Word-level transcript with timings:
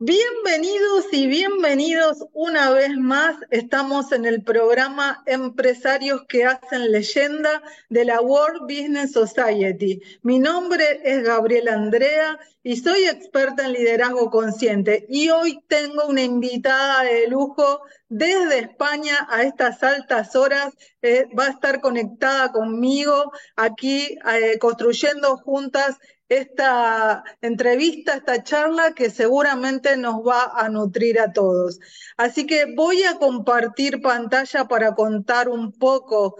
Bienvenidos 0.00 1.04
y 1.12 1.28
bienvenidos 1.28 2.26
una 2.32 2.70
vez 2.70 2.96
más. 2.96 3.36
Estamos 3.50 4.10
en 4.10 4.24
el 4.24 4.42
programa 4.42 5.22
Empresarios 5.24 6.24
que 6.28 6.44
hacen 6.44 6.90
leyenda 6.90 7.62
de 7.90 8.04
la 8.04 8.20
World 8.20 8.62
Business 8.62 9.12
Society. 9.12 10.02
Mi 10.22 10.40
nombre 10.40 11.00
es 11.04 11.22
Gabriela 11.22 11.74
Andrea 11.74 12.36
y 12.64 12.76
soy 12.76 13.04
experta 13.04 13.66
en 13.66 13.74
liderazgo 13.74 14.30
consciente. 14.30 15.06
Y 15.08 15.30
hoy 15.30 15.60
tengo 15.68 16.06
una 16.08 16.22
invitada 16.22 17.04
de 17.04 17.28
lujo 17.28 17.82
desde 18.08 18.58
España 18.58 19.28
a 19.30 19.44
estas 19.44 19.80
altas 19.84 20.34
horas. 20.34 20.74
Eh, 21.02 21.28
va 21.38 21.46
a 21.46 21.50
estar 21.50 21.80
conectada 21.80 22.50
conmigo 22.50 23.30
aquí 23.54 24.18
eh, 24.28 24.58
construyendo 24.58 25.36
juntas 25.36 25.98
esta 26.36 27.24
entrevista, 27.40 28.16
esta 28.16 28.42
charla 28.42 28.92
que 28.92 29.10
seguramente 29.10 29.96
nos 29.96 30.16
va 30.26 30.52
a 30.54 30.68
nutrir 30.68 31.20
a 31.20 31.32
todos. 31.32 31.78
Así 32.16 32.46
que 32.46 32.74
voy 32.74 33.04
a 33.04 33.18
compartir 33.18 34.02
pantalla 34.02 34.66
para 34.66 34.94
contar 34.94 35.48
un 35.48 35.72
poco 35.72 36.36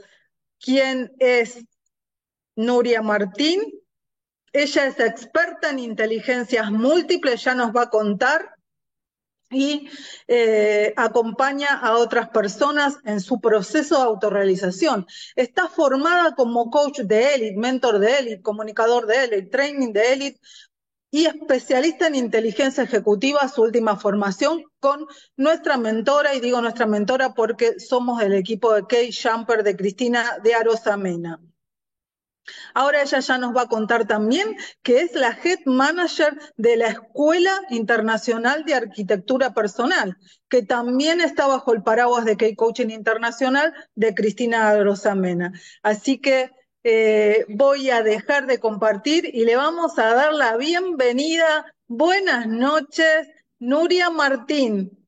quién 0.58 1.12
es 1.18 1.64
Nuria 2.56 3.02
Martín. 3.02 3.60
Ella 4.52 4.86
es 4.86 5.00
experta 5.00 5.70
en 5.70 5.78
inteligencias 5.80 6.70
múltiples, 6.70 7.42
ya 7.42 7.54
nos 7.54 7.74
va 7.74 7.82
a 7.82 7.90
contar 7.90 8.53
y 9.54 9.88
eh, 10.28 10.92
acompaña 10.96 11.78
a 11.78 11.96
otras 11.96 12.28
personas 12.30 12.96
en 13.04 13.20
su 13.20 13.40
proceso 13.40 13.96
de 13.96 14.04
autorrealización. 14.04 15.06
Está 15.36 15.68
formada 15.68 16.34
como 16.34 16.70
coach 16.70 17.00
de 17.00 17.34
élite, 17.34 17.56
mentor 17.56 17.98
de 17.98 18.18
élite, 18.18 18.42
comunicador 18.42 19.06
de 19.06 19.24
élite, 19.24 19.50
training 19.50 19.92
de 19.92 20.12
élite 20.12 20.40
y 21.10 21.26
especialista 21.26 22.08
en 22.08 22.16
inteligencia 22.16 22.82
ejecutiva, 22.82 23.48
su 23.48 23.62
última 23.62 23.96
formación 23.96 24.64
con 24.80 25.06
nuestra 25.36 25.76
mentora, 25.76 26.34
y 26.34 26.40
digo 26.40 26.60
nuestra 26.60 26.86
mentora 26.86 27.34
porque 27.34 27.78
somos 27.78 28.20
el 28.20 28.32
equipo 28.34 28.74
de 28.74 28.84
Kay 28.84 29.12
Jumper 29.12 29.62
de 29.62 29.76
Cristina 29.76 30.38
de 30.42 30.54
Arosamena. 30.56 31.40
Ahora 32.74 33.02
ella 33.02 33.20
ya 33.20 33.38
nos 33.38 33.56
va 33.56 33.62
a 33.62 33.68
contar 33.68 34.06
también 34.06 34.56
que 34.82 35.00
es 35.00 35.14
la 35.14 35.30
Head 35.30 35.60
Manager 35.66 36.38
de 36.56 36.76
la 36.76 36.88
Escuela 36.88 37.60
Internacional 37.70 38.64
de 38.64 38.74
Arquitectura 38.74 39.54
Personal, 39.54 40.18
que 40.48 40.62
también 40.62 41.20
está 41.20 41.46
bajo 41.46 41.72
el 41.72 41.82
paraguas 41.82 42.24
de 42.24 42.36
K-Coaching 42.36 42.90
Internacional 42.90 43.72
de 43.94 44.14
Cristina 44.14 44.82
Rosamena. 44.82 45.52
Así 45.82 46.20
que 46.20 46.50
eh, 46.82 47.46
voy 47.48 47.88
a 47.90 48.02
dejar 48.02 48.46
de 48.46 48.60
compartir 48.60 49.30
y 49.32 49.44
le 49.44 49.56
vamos 49.56 49.98
a 49.98 50.14
dar 50.14 50.34
la 50.34 50.56
bienvenida. 50.56 51.64
Buenas 51.86 52.46
noches, 52.46 53.28
Nuria 53.58 54.10
Martín. 54.10 55.06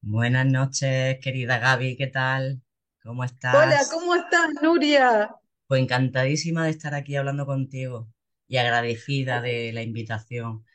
Buenas 0.00 0.46
noches, 0.46 1.18
querida 1.20 1.58
Gaby, 1.58 1.96
¿qué 1.96 2.06
tal? 2.06 2.62
¿Cómo 3.08 3.24
estás? 3.24 3.54
Hola, 3.54 3.80
¿cómo 3.90 4.14
estás, 4.14 4.50
Nuria? 4.60 5.34
Pues 5.66 5.80
encantadísima 5.80 6.66
de 6.66 6.72
estar 6.72 6.94
aquí 6.94 7.16
hablando 7.16 7.46
contigo 7.46 8.06
y 8.46 8.58
agradecida 8.58 9.40
de 9.40 9.72
la 9.72 9.80
invitación 9.80 10.66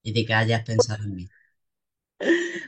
y 0.00 0.12
de 0.12 0.24
que 0.24 0.32
hayas 0.32 0.62
pensado 0.62 1.02
en 1.02 1.16
mí. 1.16 1.28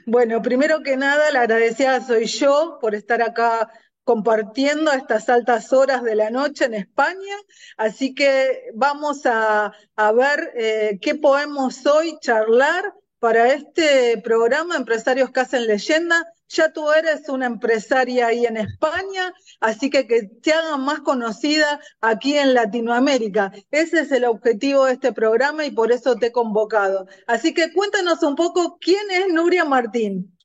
Bueno, 0.06 0.42
primero 0.42 0.82
que 0.82 0.96
nada, 0.96 1.30
la 1.30 1.42
agradecida 1.42 2.04
soy 2.04 2.26
yo 2.26 2.78
por 2.80 2.96
estar 2.96 3.22
acá 3.22 3.70
compartiendo 4.02 4.90
a 4.90 4.96
estas 4.96 5.28
altas 5.28 5.72
horas 5.72 6.02
de 6.02 6.16
la 6.16 6.30
noche 6.30 6.64
en 6.64 6.74
España. 6.74 7.36
Así 7.76 8.16
que 8.16 8.72
vamos 8.74 9.20
a, 9.24 9.72
ver 10.16 10.52
eh, 10.56 10.98
qué 11.00 11.14
podemos 11.14 11.86
hoy 11.86 12.18
charlar 12.20 12.92
para 13.20 13.52
este 13.52 14.18
programa 14.18 14.74
Empresarios 14.74 15.30
que 15.30 15.38
hacen 15.38 15.68
leyenda 15.68 16.26
ya 16.52 16.72
tú 16.72 16.90
eres 16.92 17.28
una 17.28 17.46
empresaria 17.46 18.26
ahí 18.26 18.46
en 18.46 18.56
España, 18.56 19.32
así 19.60 19.90
que 19.90 20.06
que 20.06 20.24
te 20.24 20.52
hagan 20.52 20.84
más 20.84 21.00
conocida 21.00 21.80
aquí 22.00 22.36
en 22.36 22.54
Latinoamérica. 22.54 23.52
Ese 23.70 24.00
es 24.00 24.12
el 24.12 24.24
objetivo 24.24 24.84
de 24.84 24.94
este 24.94 25.12
programa 25.12 25.64
y 25.64 25.70
por 25.70 25.92
eso 25.92 26.16
te 26.16 26.26
he 26.26 26.32
convocado. 26.32 27.06
Así 27.26 27.54
que 27.54 27.72
cuéntanos 27.72 28.22
un 28.22 28.36
poco 28.36 28.78
quién 28.80 29.10
es 29.10 29.32
Nuria 29.32 29.64
Martín. 29.64 30.36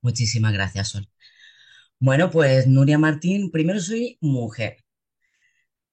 Muchísimas 0.00 0.52
gracias, 0.52 0.88
Sol. 0.88 1.08
Bueno, 1.98 2.30
pues 2.30 2.66
Nuria 2.66 2.98
Martín, 2.98 3.50
primero 3.50 3.78
soy 3.80 4.18
mujer, 4.20 4.84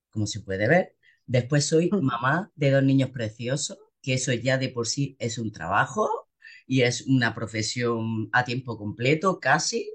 como 0.09 0.26
se 0.26 0.40
puede 0.40 0.68
ver. 0.68 0.96
Después 1.26 1.66
soy 1.68 1.90
mm. 1.92 2.02
mamá 2.02 2.52
de 2.56 2.72
dos 2.72 2.84
niños 2.84 3.12
preciosos, 3.12 3.78
que 4.02 4.14
eso 4.14 4.34
ya 4.34 4.58
de 4.58 4.70
por 4.70 4.88
sí 4.88 5.16
es 5.20 5.38
un 5.38 5.52
trabajo 5.52 6.27
y 6.67 6.81
es 6.83 7.01
una 7.07 7.33
profesión 7.33 8.29
a 8.33 8.45
tiempo 8.45 8.78
completo 8.78 9.39
casi. 9.39 9.89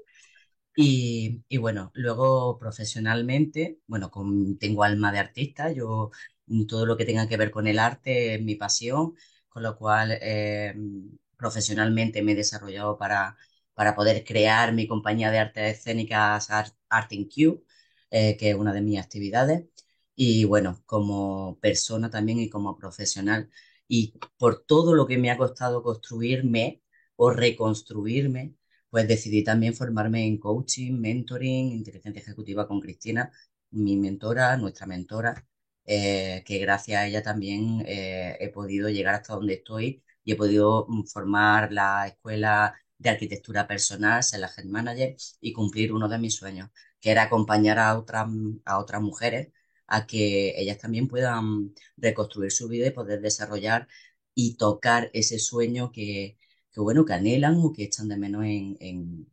Y, 0.75 1.43
bueno, 1.59 1.91
luego 1.93 2.57
profesionalmente, 2.59 3.79
bueno, 3.87 4.11
tengo 4.59 4.83
alma 4.83 5.11
de 5.11 5.19
artista, 5.19 5.71
yo 5.71 6.11
mm, 6.47 6.65
todo 6.65 6.85
lo 6.85 6.97
que 6.97 7.05
tenga 7.05 7.27
que 7.27 7.37
ver 7.37 7.51
con 7.51 7.67
el 7.67 7.79
arte 7.79 8.35
es 8.35 8.41
mi 8.41 8.55
pasión, 8.55 9.15
con 9.49 9.63
lo 9.63 9.77
cual 9.77 10.17
eh, 10.21 10.73
profesionalmente 11.37 12.21
me 12.23 12.31
he 12.33 12.35
desarrollado 12.35 12.97
para, 12.97 13.37
para 13.73 13.95
poder 13.95 14.23
crear 14.23 14.73
mi 14.73 14.87
compañía 14.87 15.31
de 15.31 15.39
artes 15.39 15.77
escénicas 15.79 16.49
Art, 16.49 17.11
in 17.11 17.29
Q, 17.29 17.63
eh, 18.11 18.37
que 18.37 18.51
es 18.51 18.55
una 18.55 18.73
de 18.73 18.81
mis 18.81 18.99
actividades. 18.99 19.65
Y 20.15 20.45
bueno, 20.45 20.81
como 20.85 21.57
persona 21.59 22.09
también 22.09 22.39
y 22.39 22.49
como 22.49 22.75
profesional, 22.77 23.49
y 23.87 24.13
por 24.37 24.63
todo 24.65 24.93
lo 24.95 25.05
que 25.07 25.17
me 25.17 25.31
ha 25.31 25.37
costado 25.37 25.83
construirme 25.83 26.81
o 27.15 27.31
reconstruirme, 27.31 28.55
pues 28.89 29.07
decidí 29.07 29.43
también 29.43 29.73
formarme 29.75 30.25
en 30.25 30.37
coaching, 30.37 30.93
mentoring, 30.99 31.71
inteligencia 31.71 32.21
ejecutiva 32.21 32.67
con 32.67 32.79
Cristina, 32.81 33.31
mi 33.71 33.97
mentora, 33.97 34.55
nuestra 34.57 34.85
mentora, 34.87 35.45
eh, 35.85 36.43
que 36.45 36.59
gracias 36.59 37.01
a 37.01 37.07
ella 37.07 37.23
también 37.23 37.83
eh, 37.85 38.37
he 38.39 38.49
podido 38.49 38.89
llegar 38.89 39.15
hasta 39.15 39.33
donde 39.35 39.55
estoy 39.55 40.03
y 40.23 40.31
he 40.33 40.35
podido 40.35 40.85
mm, 40.87 41.05
formar 41.05 41.71
la 41.73 42.07
escuela 42.07 42.75
de 42.97 43.09
arquitectura 43.09 43.67
personal, 43.67 44.23
ser 44.23 44.39
la 44.39 44.51
head 44.55 44.65
manager 44.65 45.15
y 45.41 45.51
cumplir 45.53 45.91
uno 45.93 46.07
de 46.07 46.19
mis 46.19 46.35
sueños, 46.35 46.69
que 47.01 47.11
era 47.11 47.23
acompañar 47.23 47.79
a 47.79 47.97
otras, 47.97 48.27
a 48.65 48.79
otras 48.79 49.01
mujeres 49.01 49.49
a 49.93 50.07
que 50.07 50.59
ellas 50.59 50.79
también 50.79 51.07
puedan 51.07 51.71
reconstruir 51.97 52.51
su 52.51 52.67
vida 52.67 52.87
y 52.87 52.91
poder 52.91 53.21
desarrollar 53.21 53.87
y 54.33 54.55
tocar 54.57 55.11
ese 55.13 55.37
sueño 55.37 55.91
que, 55.91 56.39
bueno, 56.75 57.05
que 57.05 57.13
anhelan 57.13 57.57
o 57.59 57.71
que 57.71 57.83
echan 57.83 58.07
de 58.07 58.17
menos 58.17 58.43
en, 58.43 59.27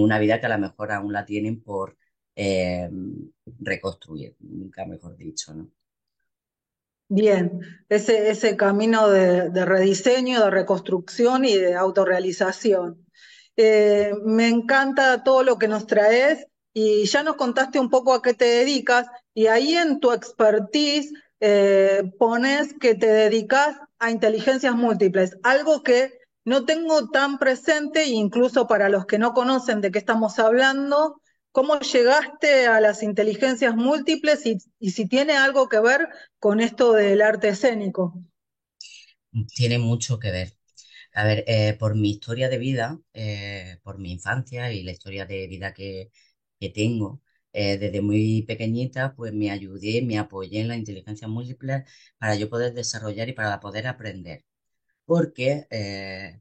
una 0.00 0.18
vida 0.18 0.40
que 0.40 0.46
a 0.46 0.56
lo 0.56 0.58
mejor 0.58 0.92
aún 0.92 1.12
la 1.12 1.26
tienen 1.26 1.60
por 1.60 1.98
eh, 2.36 2.88
reconstruir, 3.58 4.34
nunca 4.40 4.86
mejor 4.86 5.14
dicho, 5.18 5.52
¿no? 5.52 5.70
Bien, 7.08 7.60
ese, 7.90 8.30
ese 8.30 8.56
camino 8.56 9.10
de, 9.10 9.64
rediseño, 9.66 10.42
de 10.42 10.50
reconstrucción 10.50 11.44
y 11.44 11.58
de 11.58 11.74
autorrealización. 11.74 13.06
Eh, 13.56 14.14
me 14.24 14.48
encanta 14.48 15.22
todo 15.22 15.42
lo 15.42 15.58
que 15.58 15.68
nos 15.68 15.86
traes 15.86 16.46
y 16.72 17.04
ya 17.04 17.22
nos 17.22 17.36
contaste 17.36 17.78
un 17.78 17.90
poco 17.90 18.14
a 18.14 18.22
qué 18.22 18.32
te 18.32 18.46
dedicas 18.46 19.06
y 19.34 19.46
ahí 19.46 19.74
en 19.74 20.00
tu 20.00 20.12
expertise 20.12 21.12
eh, 21.40 22.02
pones 22.18 22.74
que 22.74 22.94
te 22.94 23.06
dedicas 23.06 23.76
a 23.98 24.10
inteligencias 24.10 24.74
múltiples, 24.74 25.36
algo 25.42 25.82
que 25.82 26.12
no 26.44 26.64
tengo 26.64 27.08
tan 27.10 27.38
presente, 27.38 28.06
incluso 28.06 28.66
para 28.66 28.88
los 28.88 29.06
que 29.06 29.18
no 29.18 29.32
conocen 29.32 29.80
de 29.80 29.90
qué 29.90 29.98
estamos 29.98 30.38
hablando, 30.38 31.20
¿cómo 31.52 31.78
llegaste 31.80 32.66
a 32.66 32.80
las 32.80 33.02
inteligencias 33.02 33.76
múltiples 33.76 34.44
y, 34.46 34.90
si 34.90 35.06
tiene 35.06 35.34
algo 35.34 35.68
que 35.68 35.80
ver 35.80 36.08
con 36.38 36.60
esto 36.60 36.92
del 36.92 37.22
arte 37.22 37.48
escénico? 37.48 38.14
Tiene 39.54 39.78
mucho 39.78 40.18
que 40.18 40.30
ver. 40.30 40.52
A 41.14 41.24
ver, 41.24 41.44
eh, 41.46 41.76
por 41.78 41.94
mi 41.94 42.10
historia 42.10 42.48
de 42.48 42.58
vida, 42.58 42.98
eh, 43.12 43.78
por 43.82 43.98
mi 43.98 44.12
infancia 44.12 44.72
y 44.72 44.82
la 44.82 44.92
historia 44.92 45.26
de 45.26 45.46
vida 45.46 45.72
que, 45.74 46.10
que 46.58 46.70
tengo, 46.70 47.20
eh, 47.52 47.78
desde 47.78 48.00
muy 48.00 48.42
pequeñita, 48.46 49.14
pues 49.14 49.32
me 49.32 49.50
ayudé, 49.50 50.02
me 50.02 50.18
apoyé 50.18 50.60
en 50.60 50.68
la 50.68 50.76
inteligencia 50.76 51.28
múltiple 51.28 51.84
para 52.18 52.34
yo 52.36 52.48
poder 52.50 52.74
desarrollar 52.74 53.28
y 53.28 53.32
para 53.34 53.60
poder 53.60 53.86
aprender. 53.86 54.44
Porque 55.04 55.66
eh, 55.70 56.40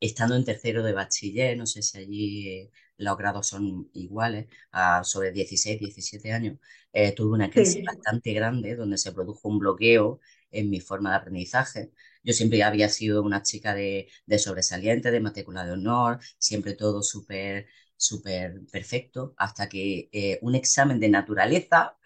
estando 0.00 0.36
en 0.36 0.44
tercero 0.44 0.82
de 0.82 0.92
bachiller, 0.92 1.56
no 1.56 1.66
sé 1.66 1.82
si 1.82 1.98
allí 1.98 2.70
los 2.98 3.16
grados 3.16 3.48
son 3.48 3.90
iguales, 3.94 4.46
a 4.72 5.02
sobre 5.04 5.32
16, 5.32 5.80
17 5.80 6.32
años, 6.32 6.58
eh, 6.92 7.12
tuve 7.14 7.32
una 7.34 7.50
crisis 7.50 7.82
bastante 7.84 8.32
grande 8.32 8.76
donde 8.76 8.98
se 8.98 9.12
produjo 9.12 9.48
un 9.48 9.58
bloqueo 9.58 10.20
en 10.50 10.70
mi 10.70 10.80
forma 10.80 11.10
de 11.10 11.16
aprendizaje. 11.16 11.90
Yo 12.22 12.32
siempre 12.34 12.62
había 12.62 12.88
sido 12.88 13.22
una 13.22 13.42
chica 13.42 13.74
de, 13.74 14.08
de 14.26 14.38
sobresaliente, 14.38 15.10
de 15.10 15.20
matrícula 15.20 15.64
de 15.64 15.72
honor, 15.72 16.20
siempre 16.38 16.74
todo 16.74 17.02
súper 17.02 17.66
súper 18.02 18.62
perfecto, 18.70 19.34
hasta 19.36 19.68
que 19.68 20.08
eh, 20.12 20.38
un 20.42 20.54
examen 20.54 21.00
de 21.00 21.08
naturaleza 21.08 21.96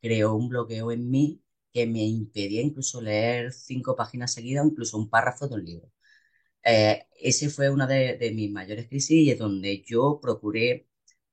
creó 0.00 0.34
un 0.34 0.48
bloqueo 0.48 0.92
en 0.92 1.10
mí 1.10 1.42
que 1.72 1.86
me 1.86 2.04
impedía 2.04 2.62
incluso 2.62 3.00
leer 3.00 3.52
cinco 3.52 3.96
páginas 3.96 4.32
seguidas, 4.32 4.66
incluso 4.66 4.98
un 4.98 5.10
párrafo 5.10 5.48
de 5.48 5.54
un 5.56 5.64
libro. 5.64 5.92
Eh, 6.64 7.06
ese 7.20 7.50
fue 7.50 7.70
una 7.70 7.86
de, 7.86 8.32
mis 8.34 8.50
mayores 8.50 8.88
crisis 8.88 9.10
y 9.12 9.30
es 9.30 9.38
donde 9.38 9.82
yo 9.86 10.18
procuré, 10.22 10.88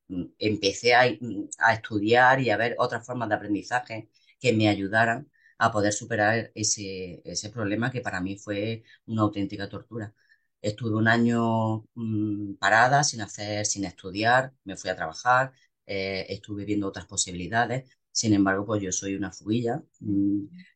mm, 0.09 0.25
empecé 0.39 0.94
mm, 1.21 1.50
a, 1.59 1.73
estudiar 1.73 2.41
y 2.41 2.50
a 2.50 2.57
ver 2.57 2.75
otras 2.79 3.06
formas 3.06 3.29
de 3.29 3.35
aprendizaje 3.35 4.09
que 4.39 4.53
me 4.53 4.68
ayudaran 4.69 5.31
a 5.57 5.71
poder 5.71 5.94
superar 5.94 6.51
ese, 6.56 7.21
ese 7.25 7.50
problema 7.50 7.91
que 7.91 8.01
para 8.01 8.21
mí 8.21 8.38
fue 8.38 8.83
una 9.06 9.23
auténtica 9.23 9.69
tortura. 9.69 10.13
Estuve 10.62 10.96
un 10.96 11.08
año 11.08 11.86
mm, 11.96 12.56
parada, 12.56 13.04
sin 13.04 13.22
hacer, 13.22 13.66
sin 13.66 13.86
estudiar, 13.86 14.54
me 14.63 14.78
fui 14.78 14.90
a 14.90 14.96
trabajar, 14.96 15.54
eh, 15.86 16.25
estuve 16.30 16.66
viendo 16.66 16.88
otras 16.88 17.06
posibilidades. 17.08 17.90
Sin 18.12 18.34
embargo, 18.34 18.66
pues 18.66 18.81
yo 18.81 18.92
soy 18.92 19.16
una 19.16 19.31
fuguilla. 19.31 19.81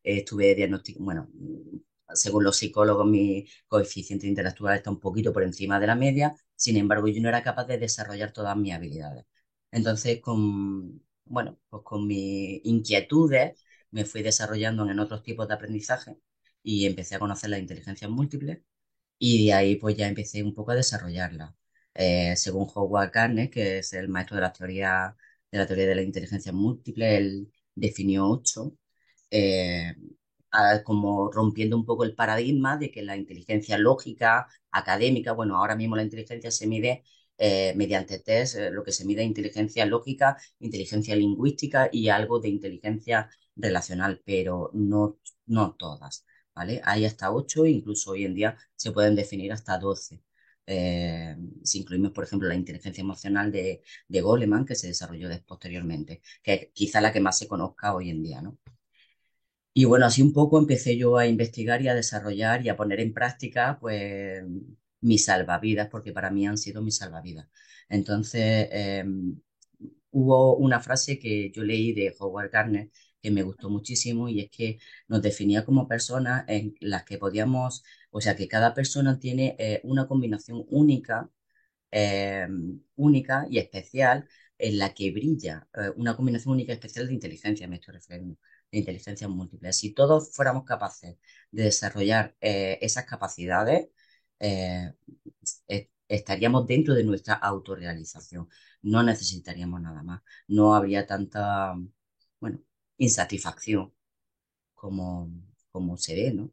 estuve 0.04 0.56
diagnosticando, 0.56 1.06
bueno, 1.06 1.30
según 2.14 2.44
los 2.44 2.58
psicólogos, 2.58 3.06
mi 3.08 3.46
coeficiente 3.68 4.28
intelectual 4.28 4.78
está 4.78 4.90
un 4.92 5.00
poquito 5.00 5.34
por 5.34 5.44
encima 5.44 5.80
de 5.80 5.88
la 5.88 5.96
media, 5.96 6.36
sin 6.56 6.78
embargo, 6.78 7.08
yo 7.08 7.22
no 7.22 7.30
era 7.30 7.44
capaz 7.44 7.66
de 7.66 7.78
desarrollar 7.78 8.32
todas 8.32 8.56
mis 8.58 8.74
habilidades. 8.74 9.26
Entonces, 9.72 10.22
con, 10.22 11.02
bueno, 11.26 11.60
pues 11.70 11.84
con 11.84 12.08
mis 12.08 12.62
inquietudes 12.66 13.60
me 13.92 14.06
fui 14.06 14.22
desarrollando 14.24 14.90
en 14.90 15.00
otros 15.00 15.24
tipos 15.24 15.48
de 15.48 15.54
aprendizaje 15.56 16.18
y 16.64 16.86
empecé 16.86 17.16
a 17.16 17.20
conocer 17.20 17.50
las 17.50 17.60
inteligencias 17.60 18.10
múltiples 18.10 18.60
y 19.18 19.48
de 19.48 19.54
ahí 19.54 19.76
pues 19.78 19.96
ya 19.98 20.08
empecé 20.08 20.44
un 20.44 20.54
poco 20.54 20.72
a 20.72 20.76
desarrollarla. 20.76 21.56
Eh, 21.94 22.36
según 22.36 22.68
Howard 22.74 23.12
Gardner, 23.12 23.50
que 23.50 23.80
es 23.80 23.94
el 23.94 24.10
maestro 24.10 24.36
de 24.36 24.42
la 24.42 24.54
teoría 24.54 25.16
de 25.52 25.58
la 25.60 25.68
teoría 25.68 25.88
de 25.88 25.96
la 25.96 26.02
inteligencia 26.02 26.52
múltiple, 26.52 27.18
él 27.18 27.52
definió 27.76 28.28
ocho. 28.30 28.74
Eh, 29.32 29.94
como 30.84 31.32
rompiendo 31.32 31.76
un 31.78 31.86
poco 31.86 32.04
el 32.04 32.16
paradigma 32.16 32.78
de 32.78 32.92
que 32.92 33.02
la 33.04 33.18
inteligencia 33.18 33.78
lógica, 33.78 34.48
académica, 34.72 35.34
bueno, 35.34 35.58
ahora 35.58 35.76
mismo 35.76 35.96
la 35.96 36.04
inteligencia 36.04 36.52
se 36.52 36.68
mide 36.68 37.04
eh, 37.38 37.74
mediante 37.76 38.20
test, 38.20 38.56
lo 38.72 38.84
que 38.84 38.92
se 38.94 39.06
mide 39.06 39.24
inteligencia 39.24 39.86
lógica, 39.86 40.38
inteligencia 40.60 41.16
lingüística 41.16 41.90
y 41.92 42.10
algo 42.10 42.40
de 42.40 42.50
inteligencia 42.50 43.30
relacional, 43.56 44.22
pero 44.26 44.70
no, 44.74 45.18
no 45.46 45.76
todas, 45.78 46.26
¿vale? 46.56 46.82
Hay 46.86 47.06
hasta 47.06 47.32
ocho, 47.32 47.66
incluso 47.66 48.12
hoy 48.12 48.26
en 48.26 48.34
día 48.36 48.58
se 48.76 48.92
pueden 48.92 49.16
definir 49.16 49.52
hasta 49.54 49.78
doce. 49.78 50.22
Eh, 50.68 51.36
si 51.64 51.80
incluimos, 51.80 52.12
por 52.12 52.24
ejemplo, 52.24 52.48
la 52.48 52.56
inteligencia 52.56 53.02
emocional 53.02 53.52
de, 53.52 53.84
de 54.08 54.22
Goleman, 54.22 54.66
que 54.66 54.76
se 54.76 54.88
desarrolló 54.88 55.30
posteriormente, 55.46 56.22
que 56.44 56.54
es 56.54 56.68
quizá 56.74 57.02
la 57.02 57.14
que 57.14 57.20
más 57.22 57.38
se 57.38 57.48
conozca 57.48 57.94
hoy 57.96 58.10
en 58.10 58.24
día, 58.24 58.42
¿no? 58.42 58.58
Y 59.74 59.86
bueno, 59.86 60.06
así 60.06 60.22
un 60.22 60.32
poco 60.34 60.58
empecé 60.58 60.98
yo 60.98 61.18
a 61.18 61.28
investigar 61.28 61.82
y 61.82 61.90
a 61.90 61.94
desarrollar 61.96 62.66
y 62.66 62.70
a 62.70 62.78
poner 62.78 63.00
en 63.02 63.14
práctica, 63.14 63.78
pues, 63.80 64.44
mis 65.02 65.26
salvavidas, 65.26 65.90
porque 65.90 66.14
para 66.14 66.32
mí 66.32 66.48
han 66.48 66.58
sido 66.58 66.82
mis 66.82 66.98
salvavidas. 66.98 67.48
Entonces, 67.90 68.68
em, 68.72 69.40
hubo 70.12 70.56
una 70.58 70.80
frase 70.82 71.20
que 71.20 71.52
yo 71.52 71.64
leí 71.64 71.94
de 71.94 72.16
Howard 72.20 72.52
Gardner 72.52 72.90
que 73.26 73.32
me 73.32 73.44
gustó 73.44 73.70
muchísimo 73.70 74.30
y 74.30 74.42
es 74.42 74.50
que 74.52 74.80
nos 75.08 75.22
definía 75.22 75.66
como 75.66 75.88
personas 75.88 76.46
en 76.48 76.76
las 76.80 77.04
que 77.06 77.18
podíamos, 77.18 77.84
o 78.12 78.22
sea, 78.22 78.36
que 78.36 78.48
cada 78.48 78.74
persona 78.74 79.20
tiene 79.20 79.56
eh, 79.60 79.82
una 79.84 80.08
combinación 80.08 80.64
única, 80.70 81.30
em, 81.92 82.82
única 82.96 83.48
y 83.50 83.58
especial 83.60 84.28
en 84.58 84.78
la 84.80 84.94
que 84.94 85.12
brilla, 85.12 85.68
eh, 85.74 85.92
una 85.98 86.16
combinación 86.16 86.54
única 86.54 86.72
y 86.74 86.76
especial 86.76 87.08
de 87.08 87.14
inteligencia, 87.14 87.68
me 87.68 87.76
estoy 87.78 87.94
refiriendo 87.96 88.38
de 88.72 88.78
inteligencia 88.80 89.28
múltiple. 89.28 89.74
Si 89.74 89.94
todos 89.94 90.32
fuéramos 90.36 90.66
capaces 90.66 91.18
de 91.52 91.64
desarrollar 91.64 92.36
eh, 92.42 92.78
esas 92.82 93.06
capacidades, 93.06 93.90
eh, 95.68 95.90
estaríamos 96.08 96.68
dentro 96.68 96.94
de 96.94 97.04
nuestra 97.04 97.34
autorrealización. 97.36 98.50
No 98.82 99.04
necesitaríamos 99.04 99.82
nada 99.82 100.04
más. 100.04 100.22
No 100.48 100.76
habría 100.76 101.06
tanta, 101.08 101.76
bueno, 102.40 102.60
insatisfacción 102.98 103.94
como, 104.74 105.30
como 105.72 105.98
se 105.98 106.16
ve, 106.16 106.34
¿no? 106.34 106.52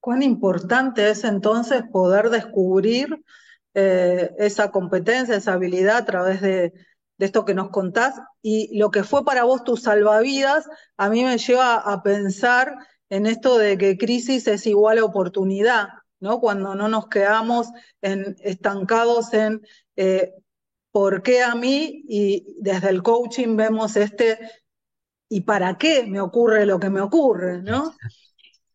Cuán 0.00 0.22
importante 0.22 1.08
es 1.08 1.24
entonces 1.24 1.82
poder 1.90 2.28
descubrir 2.28 3.24
eh, 3.72 4.30
esa 4.38 4.70
competencia, 4.70 5.36
esa 5.36 5.54
habilidad 5.54 5.96
a 5.96 6.04
través 6.04 6.42
de, 6.42 6.74
de 7.16 7.26
esto 7.26 7.44
que 7.44 7.54
nos 7.54 7.70
contás 7.70 8.14
y 8.42 8.76
lo 8.76 8.90
que 8.90 9.04
fue 9.04 9.24
para 9.24 9.44
vos 9.44 9.64
tu 9.64 9.76
salvavidas, 9.76 10.68
a 10.96 11.08
mí 11.08 11.24
me 11.24 11.38
lleva 11.38 11.76
a 11.76 12.02
pensar 12.02 12.76
en 13.08 13.26
esto 13.26 13.58
de 13.58 13.78
que 13.78 13.96
crisis 13.96 14.46
es 14.46 14.66
igual 14.66 14.98
a 14.98 15.04
oportunidad, 15.04 15.88
¿no? 16.20 16.40
Cuando 16.40 16.74
no 16.74 16.88
nos 16.88 17.08
quedamos 17.08 17.68
estancados 18.00 19.32
en 19.32 19.62
eh, 19.96 20.32
por 20.90 21.22
qué 21.22 21.42
a 21.42 21.54
mí 21.54 22.04
y 22.08 22.56
desde 22.60 22.90
el 22.90 23.02
coaching 23.02 23.56
vemos 23.56 23.96
este 23.96 24.38
y 25.34 25.40
para 25.40 25.78
qué 25.78 26.06
me 26.06 26.20
ocurre 26.20 26.64
lo 26.64 26.78
que 26.78 26.90
me 26.90 27.00
ocurre, 27.00 27.60
¿no? 27.60 27.92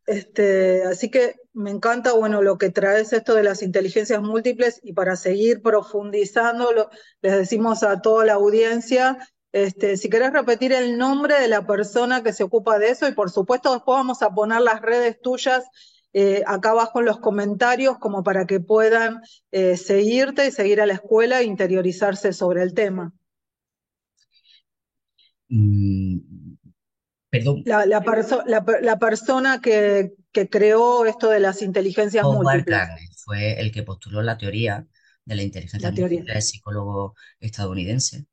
Este, 0.06 0.84
así 0.84 1.10
que 1.10 1.38
me 1.54 1.72
encanta, 1.72 2.12
bueno, 2.12 2.42
lo 2.42 2.58
que 2.58 2.70
traes 2.70 3.14
esto 3.14 3.34
de 3.34 3.44
las 3.44 3.62
inteligencias 3.62 4.22
múltiples 4.22 4.82
y 4.84 4.92
para 4.92 5.16
seguir 5.16 5.62
profundizando, 5.62 6.90
les 7.22 7.38
decimos 7.38 7.84
a 7.84 8.02
toda 8.02 8.26
la 8.26 8.34
audiencia, 8.34 9.18
este, 9.54 9.96
si 9.96 10.10
querés 10.10 10.34
repetir 10.34 10.74
el 10.74 10.98
nombre 10.98 11.40
de 11.40 11.48
la 11.48 11.66
persona 11.66 12.24
que 12.24 12.34
se 12.34 12.44
ocupa 12.44 12.78
de 12.78 12.90
eso 12.90 13.08
y 13.08 13.14
por 13.14 13.32
supuesto 13.32 13.72
después 13.72 13.96
vamos 13.96 14.22
a 14.22 14.32
poner 14.32 14.60
las 14.60 14.82
redes 14.82 15.22
tuyas 15.22 15.64
eh, 16.12 16.44
acá 16.46 16.72
abajo 16.72 17.00
en 17.00 17.06
los 17.06 17.22
comentarios 17.22 18.00
como 18.00 18.22
para 18.22 18.46
que 18.46 18.60
puedan 18.60 19.22
eh, 19.52 19.78
seguirte 19.78 20.46
y 20.48 20.52
seguir 20.52 20.82
a 20.82 20.86
la 20.86 20.96
escuela 20.96 21.40
e 21.40 21.46
interiorizarse 21.46 22.34
sobre 22.34 22.64
el 22.64 22.74
tema. 22.74 23.14
Mm, 25.50 26.49
Perdón. 27.30 27.64
La, 27.66 27.86
la, 27.86 29.00
persona 29.00 29.62
que, 29.62 30.14
creó 30.50 31.06
esto 31.06 31.30
de 31.30 31.40
las 31.40 31.62
inteligencias 31.62 32.26
múltiples. 32.26 32.80
fue 33.24 33.60
el 33.60 33.72
que 33.72 33.84
postuló 33.84 34.22
la 34.22 34.38
teoría 34.38 34.88
de 35.26 35.36
la 35.36 35.44
inteligencia 35.44 35.92
múltiple, 35.92 36.34
el 36.34 36.42
psicólogo 36.42 37.16
estadounidense, 37.40 38.26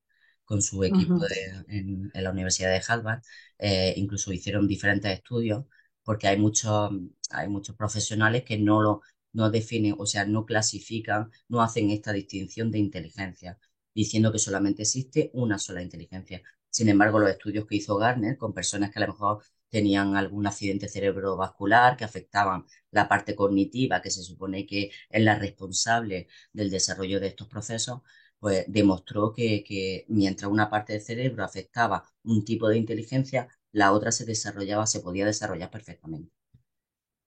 con 0.45 0.63
su 0.63 0.83
equipo 0.83 1.21
en, 1.69 2.11
la 2.15 2.31
Universidad 2.31 2.71
de 2.71 2.83
Harvard. 2.87 3.21
Eh, 3.59 3.95
incluso 3.97 4.33
hicieron 4.33 4.67
diferentes 4.67 5.13
estudios, 5.13 5.65
porque 6.03 6.29
hay 6.29 6.39
muchos, 6.39 6.91
hay 7.31 7.49
muchos 7.49 7.77
profesionales 7.77 8.45
que 8.45 8.57
no 8.57 8.81
lo 8.81 9.03
no 9.37 9.51
definen, 9.51 9.95
o 9.99 10.07
sea, 10.07 10.25
no 10.25 10.47
clasifican, 10.47 11.31
no 11.49 11.61
hacen 11.61 11.91
esta 11.91 12.13
distinción 12.13 12.71
de 12.71 12.79
inteligencia, 12.79 13.59
diciendo 13.95 14.33
que 14.33 14.39
solamente 14.39 14.83
existe 14.83 15.31
una 15.35 15.59
sola 15.59 15.83
inteligencia. 15.83 16.43
Sin 16.77 16.89
embargo, 16.91 17.19
los 17.19 17.31
estudios 17.31 17.67
que 17.67 17.77
hizo 17.77 17.97
Garner 17.97 18.37
con 18.37 18.53
personas 18.53 18.91
que 18.91 18.99
a 18.99 19.07
lo 19.07 19.13
mejor 19.15 19.43
tenían 19.71 20.15
algún 20.15 20.47
accidente 20.47 20.89
cerebrovascular 20.89 21.97
que 21.97 22.05
afectaban 22.05 22.67
la 22.91 23.09
parte 23.09 23.35
cognitiva, 23.35 24.03
que 24.03 24.11
se 24.11 24.23
supone 24.23 24.67
que 24.67 24.91
es 25.09 25.23
la 25.23 25.39
responsable 25.39 26.29
del 26.53 26.69
desarrollo 26.71 27.19
de 27.21 27.29
estos 27.29 27.49
procesos, 27.49 28.03
pues 28.39 28.67
demostró 28.69 29.33
que, 29.33 30.05
mientras 30.09 30.51
una 30.51 30.69
parte 30.69 30.93
del 30.93 31.03
cerebro 31.03 31.45
afectaba 31.45 32.05
un 32.25 32.45
tipo 32.45 32.69
de 32.69 32.77
inteligencia, 32.79 33.49
la 33.73 33.93
otra 33.93 34.13
se 34.13 34.27
desarrollaba, 34.27 34.87
se 34.87 35.01
podía 35.01 35.25
desarrollar 35.27 35.71
perfectamente. 35.71 36.31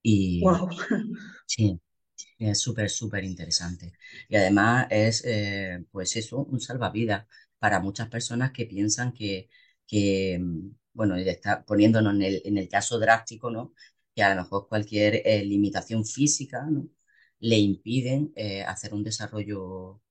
Y 0.04 0.44
sí, 1.46 1.80
es 2.40 2.62
súper, 2.62 2.90
súper 2.90 3.24
interesante. 3.24 3.94
Y 4.30 4.36
además 4.38 4.88
es, 4.92 5.24
eh, 5.26 5.86
pues 5.92 6.16
eso, 6.18 6.38
un 6.46 6.60
salvavidas 6.62 7.28
para 7.60 7.80
muchas 7.80 8.10
personas 8.10 8.52
que 8.52 8.66
piensan 8.66 9.14
que, 9.14 9.50
que 9.88 10.40
mm, 10.40 10.70
bueno, 10.94 11.16
está 11.16 11.64
poniéndonos 11.66 12.14
en 12.16 12.22
el, 12.24 12.42
en 12.46 12.58
el 12.58 12.70
caso 12.70 13.00
drástico, 13.00 13.52
¿no? 13.52 13.74
Que 14.16 14.24
a 14.24 14.34
lo 14.36 14.42
mejor 14.42 14.68
cualquier 14.68 15.22
eh, 15.26 15.44
limitación 15.46 16.06
física, 16.06 16.66
¿no? 16.70 16.88
Le 17.40 17.58
impiden 17.58 18.34
eh, 18.36 18.64
hacer 18.64 18.94
un 18.94 19.04
desarrollo 19.04 20.02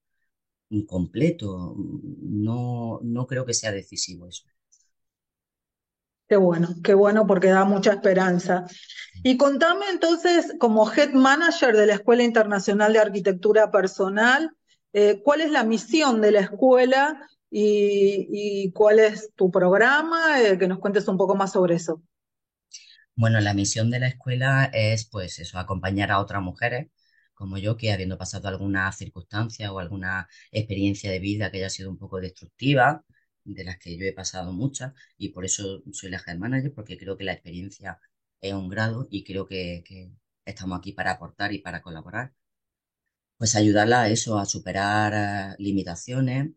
completo. 0.86 1.74
No, 1.76 3.00
no 3.02 3.26
creo 3.26 3.44
que 3.44 3.54
sea 3.54 3.72
decisivo 3.72 4.28
eso. 4.28 4.44
Qué 6.28 6.36
bueno, 6.36 6.68
qué 6.84 6.92
bueno 6.92 7.26
porque 7.26 7.48
da 7.48 7.64
mucha 7.64 7.92
esperanza. 7.92 8.66
Y 9.22 9.38
contame 9.38 9.86
entonces, 9.90 10.54
como 10.58 10.90
Head 10.92 11.14
Manager 11.14 11.74
de 11.74 11.86
la 11.86 11.94
Escuela 11.94 12.22
Internacional 12.22 12.92
de 12.92 12.98
Arquitectura 12.98 13.70
Personal, 13.70 14.50
eh, 14.92 15.22
¿cuál 15.24 15.40
es 15.40 15.50
la 15.50 15.64
misión 15.64 16.20
de 16.20 16.32
la 16.32 16.40
escuela 16.40 17.28
y, 17.50 18.70
cuál 18.72 18.98
es 18.98 19.32
tu 19.34 19.50
programa, 19.50 20.42
eh, 20.42 20.58
que 20.58 20.68
nos 20.68 20.78
cuentes 20.78 21.08
un 21.08 21.16
poco 21.16 21.34
más 21.34 21.52
sobre 21.52 21.76
eso. 21.76 22.02
Bueno, 23.14 23.40
la 23.40 23.54
misión 23.54 23.90
de 23.90 24.00
la 24.00 24.08
escuela 24.08 24.70
es, 24.72 25.08
pues 25.08 25.38
eso, 25.38 25.58
acompañar 25.58 26.10
a 26.10 26.20
otras 26.20 26.42
mujeres 26.42 26.88
como 27.38 27.56
yo, 27.56 27.76
que 27.76 27.92
habiendo 27.92 28.18
pasado 28.18 28.48
alguna 28.48 28.90
circunstancia 28.92 29.72
o 29.72 29.78
alguna 29.78 30.28
experiencia 30.50 31.10
de 31.10 31.20
vida 31.20 31.50
que 31.52 31.58
haya 31.58 31.70
sido 31.70 31.88
un 31.90 31.96
poco 31.98 32.20
destructiva, 32.20 33.04
de 33.44 33.64
las 33.64 33.78
que 33.78 33.96
yo 33.96 34.04
he 34.04 34.12
pasado 34.12 34.52
muchas 34.52 34.92
y 35.16 35.30
por 35.30 35.44
eso 35.44 35.82
soy 35.92 36.10
la 36.10 36.22
head 36.26 36.36
manager, 36.38 36.72
porque 36.74 36.98
creo 36.98 37.16
que 37.16 37.24
la 37.24 37.32
experiencia 37.34 38.00
es 38.40 38.52
un 38.54 38.68
grado 38.68 39.08
y 39.10 39.24
creo 39.24 39.46
que, 39.46 39.82
que 39.86 40.10
estamos 40.44 40.78
aquí 40.78 40.92
para 40.92 41.12
aportar 41.12 41.52
y 41.52 41.58
para 41.60 41.82
colaborar. 41.82 42.32
Pues 43.36 43.54
ayudarla 43.56 44.02
a 44.02 44.08
eso, 44.10 44.38
a 44.38 44.46
superar 44.46 45.54
eh, 45.54 45.56
limitaciones. 45.58 46.50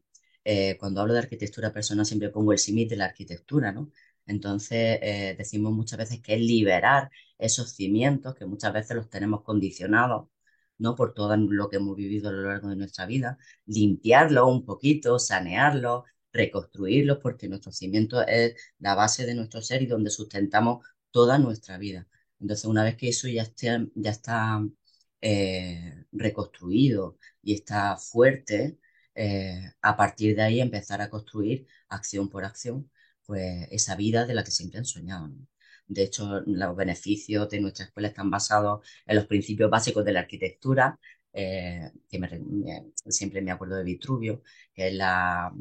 Eh, 0.44 0.78
cuando 0.80 1.02
hablo 1.02 1.14
de 1.14 1.20
arquitectura 1.20 1.72
personal 1.74 2.06
siempre 2.06 2.30
pongo 2.30 2.52
el 2.52 2.60
símil 2.60 2.88
de 2.90 2.96
la 2.98 3.06
arquitectura, 3.06 3.72
¿no? 3.72 3.92
Entonces 4.26 5.00
eh, 5.02 5.36
decimos 5.38 5.74
muchas 5.74 6.00
veces 6.00 6.22
que 6.22 6.36
es 6.36 6.42
liberar 6.42 7.12
esos 7.38 7.72
cimientos 7.74 8.36
que 8.36 8.46
muchas 8.46 8.74
veces 8.74 8.96
los 8.96 9.10
tenemos 9.10 9.42
condicionados 9.44 10.28
¿no? 10.78 10.96
Por 10.96 11.14
todo 11.14 11.36
lo 11.38 11.70
que 11.70 11.78
hemos 11.78 11.96
vivido 11.96 12.30
a 12.30 12.32
lo 12.34 12.44
largo 12.44 12.70
de 12.70 12.76
nuestra 12.76 13.06
vida, 13.06 13.38
limpiarlos 13.66 14.48
un 14.50 14.66
poquito, 14.66 15.20
sanearlos, 15.20 16.04
reconstruirlos, 16.34 17.20
porque 17.20 17.48
nuestro 17.48 17.72
cimiento 17.72 18.26
es 18.28 18.56
la 18.80 18.96
base 18.96 19.26
de 19.26 19.36
nuestro 19.36 19.62
ser 19.62 19.82
y 19.84 19.86
donde 19.88 20.10
sustentamos 20.10 20.86
toda 21.12 21.38
nuestra 21.38 21.78
vida. 21.78 22.08
Entonces, 22.40 22.66
una 22.66 22.84
vez 22.84 22.96
que 22.98 23.10
eso 23.10 23.28
ya, 23.28 23.46
ya 23.96 24.12
está 24.12 24.62
eh, 25.22 26.06
reconstruido 26.12 27.18
y 27.44 27.54
está 27.54 27.98
fuerte, 27.98 28.80
eh, 29.16 29.72
a 29.82 29.98
partir 29.98 30.36
de 30.36 30.44
ahí 30.44 30.62
empezar 30.62 31.02
a 31.02 31.10
construir 31.10 31.68
acción 31.90 32.30
por 32.30 32.46
acción, 32.46 32.90
pues 33.26 33.68
esa 33.72 33.96
vida 33.96 34.26
de 34.26 34.34
la 34.34 34.44
que 34.44 34.52
siempre 34.52 34.80
han 34.80 34.86
soñado. 34.86 35.30
De 35.88 36.04
hecho, 36.04 36.42
los 36.46 36.76
beneficios 36.76 37.50
de 37.50 37.60
nuestra 37.60 37.86
escuela 37.86 38.08
están 38.10 38.30
basados 38.30 38.88
en 39.06 39.16
los 39.18 39.28
principios 39.28 39.70
básicos 39.70 40.06
de 40.06 40.14
la 40.14 40.22
arquitectura, 40.22 41.00
eh, 41.34 41.92
que 42.10 42.20
siempre 43.12 43.42
me 43.42 43.52
acuerdo 43.52 43.76
de 43.78 43.84
Vitruvio, 43.84 44.42
que 44.74 44.88
es 44.88 44.94
la, 44.94 45.52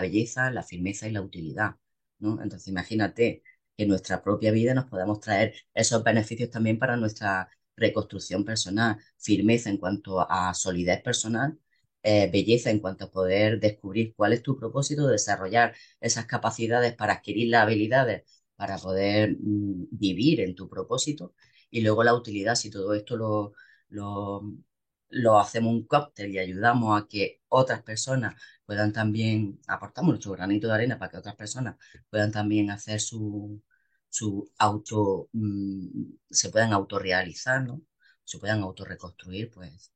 belleza, 0.00 0.50
la 0.50 0.62
firmeza 0.62 1.08
y 1.08 1.12
la 1.12 1.22
utilidad. 1.22 1.76
¿no? 2.18 2.42
Entonces, 2.42 2.68
imagínate 2.68 3.42
que 3.76 3.82
en 3.84 3.88
nuestra 3.88 4.22
propia 4.22 4.50
vida 4.52 4.74
nos 4.74 4.86
podemos 4.86 5.20
traer 5.20 5.54
esos 5.74 6.02
beneficios 6.04 6.50
también 6.50 6.78
para 6.78 6.96
nuestra 6.96 7.48
reconstrucción 7.76 8.44
personal, 8.44 8.98
firmeza 9.18 9.70
en 9.70 9.78
cuanto 9.78 10.20
a 10.30 10.52
solidez 10.54 11.02
personal, 11.02 11.58
eh, 12.02 12.30
belleza 12.30 12.70
en 12.70 12.80
cuanto 12.80 13.06
a 13.06 13.10
poder 13.10 13.60
descubrir 13.60 14.14
cuál 14.16 14.32
es 14.32 14.42
tu 14.42 14.56
propósito, 14.56 15.06
desarrollar 15.08 15.74
esas 16.00 16.26
capacidades 16.26 16.94
para 16.94 17.14
adquirir 17.14 17.48
las 17.50 17.62
habilidades 17.64 18.24
para 18.56 18.78
poder 18.78 19.36
mm, 19.40 19.88
vivir 19.90 20.40
en 20.40 20.54
tu 20.54 20.68
propósito 20.68 21.34
y 21.70 21.80
luego 21.82 22.04
la 22.04 22.14
utilidad, 22.14 22.54
si 22.54 22.70
todo 22.70 22.94
esto 22.94 23.16
lo, 23.16 23.52
lo, 25.10 25.38
hacemos 25.38 25.72
un 25.72 25.86
cóctel 25.86 26.30
y 26.32 26.38
ayudamos 26.38 27.00
a 27.00 27.06
que 27.08 27.40
otras 27.48 27.82
personas 27.82 28.40
puedan 28.66 28.92
también, 28.92 29.60
aportamos 29.66 30.10
nuestro 30.10 30.32
granito 30.32 30.68
de 30.68 30.74
arena 30.74 30.98
para 30.98 31.10
que 31.10 31.18
otras 31.18 31.36
personas 31.36 31.76
puedan 32.10 32.32
también 32.32 32.70
hacer 32.70 33.00
su, 33.00 33.62
su 34.08 34.50
auto, 34.58 35.28
mm, 35.32 36.12
se 36.30 36.50
puedan 36.50 36.72
autorrealizar, 36.72 37.62
¿no? 37.64 37.82
Se 38.24 38.38
puedan 38.38 38.62
autorreconstruir, 38.62 39.50
pues. 39.50 39.92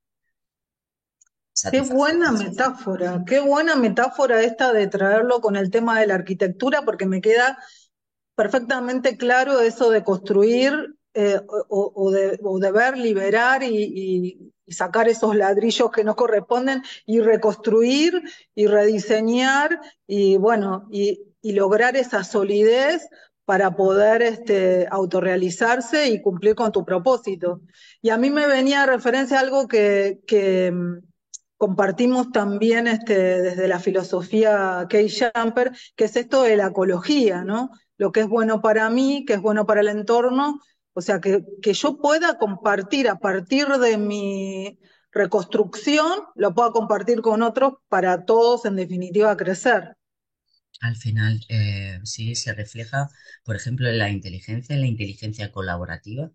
Qué 1.71 1.81
buena 1.83 2.33
metáfora, 2.33 3.23
qué 3.26 3.40
buena 3.40 3.76
metáfora 3.76 4.42
esta 4.42 4.73
de 4.73 4.87
traerlo 4.87 5.40
con 5.40 5.57
el 5.57 5.71
tema 5.71 6.00
de 6.00 6.07
la 6.07 6.14
arquitectura, 6.14 6.83
porque 6.83 7.07
me 7.07 7.21
queda 7.21 7.59
perfectamente 8.35 9.16
claro 9.16 9.61
eso 9.61 9.90
de 9.90 10.02
construir 10.02 10.97
eh, 11.14 11.40
o, 11.69 12.11
de, 12.11 12.73
ver, 12.73 12.97
liberar 12.97 13.62
y, 13.62 14.50
sacar 14.69 15.07
esos 15.07 15.37
ladrillos 15.37 15.90
que 15.90 16.02
no 16.02 16.16
corresponden 16.16 16.83
y 17.04 17.21
reconstruir 17.21 18.23
y 18.54 18.66
rediseñar 18.66 19.78
y 20.07 20.38
bueno, 20.38 20.88
y, 20.90 21.21
lograr 21.42 21.97
esa 21.97 22.25
solidez 22.25 23.07
para 23.45 23.76
poder 23.76 24.23
este, 24.23 24.87
autorrealizarse 24.90 26.09
y 26.09 26.23
cumplir 26.23 26.54
con 26.54 26.73
tu 26.73 26.85
propósito. 26.85 27.61
Y 28.00 28.11
a 28.11 28.16
mí 28.16 28.31
me 28.31 28.47
venía 28.47 28.85
a 28.85 28.87
referencia 28.87 29.40
algo 29.40 29.66
que, 29.66 30.21
que 30.26 30.71
mm, 30.71 31.12
compartimos 31.62 32.33
también 32.33 32.88
este, 32.88 33.40
desde 33.40 33.69
la 33.69 33.78
filosofía 33.78 34.85
Kay 34.90 35.09
Jumper, 35.09 35.71
que 35.95 36.07
es 36.07 36.16
esto 36.16 36.42
de 36.42 36.57
la 36.57 36.66
ecología, 36.66 37.45
¿no? 37.45 37.71
lo 38.02 38.11
que 38.11 38.19
es 38.19 38.26
bueno 38.26 38.61
para 38.61 38.90
mí, 38.90 39.25
que 39.25 39.35
es 39.35 39.40
bueno 39.40 39.64
para 39.64 39.81
el 39.81 39.87
entorno, 39.87 40.61
o 40.92 41.00
sea, 41.00 41.21
que, 41.21 41.45
yo 41.73 41.99
pueda 41.99 42.37
compartir 42.37 43.09
a 43.09 43.21
partir 43.21 43.69
de 43.69 43.97
mi 43.97 44.76
reconstrucción, 45.12 46.25
lo 46.35 46.52
pueda 46.52 46.73
compartir 46.73 47.21
con 47.21 47.42
otros 47.42 47.75
para 47.88 48.25
todos, 48.25 48.64
en 48.64 48.75
definitiva, 48.75 49.37
crecer. 49.37 49.97
Al 50.81 50.97
final, 50.97 51.45
eh, 51.49 52.00
sí, 52.02 52.35
se 52.35 52.52
refleja, 52.54 53.09
por 53.45 53.54
ejemplo, 53.54 53.88
en 53.88 53.99
la 53.99 54.11
inteligencia, 54.11 54.75
en 54.75 54.81
la 54.81 54.88
inteligencia 54.88 55.52
colaborativa 55.52 56.28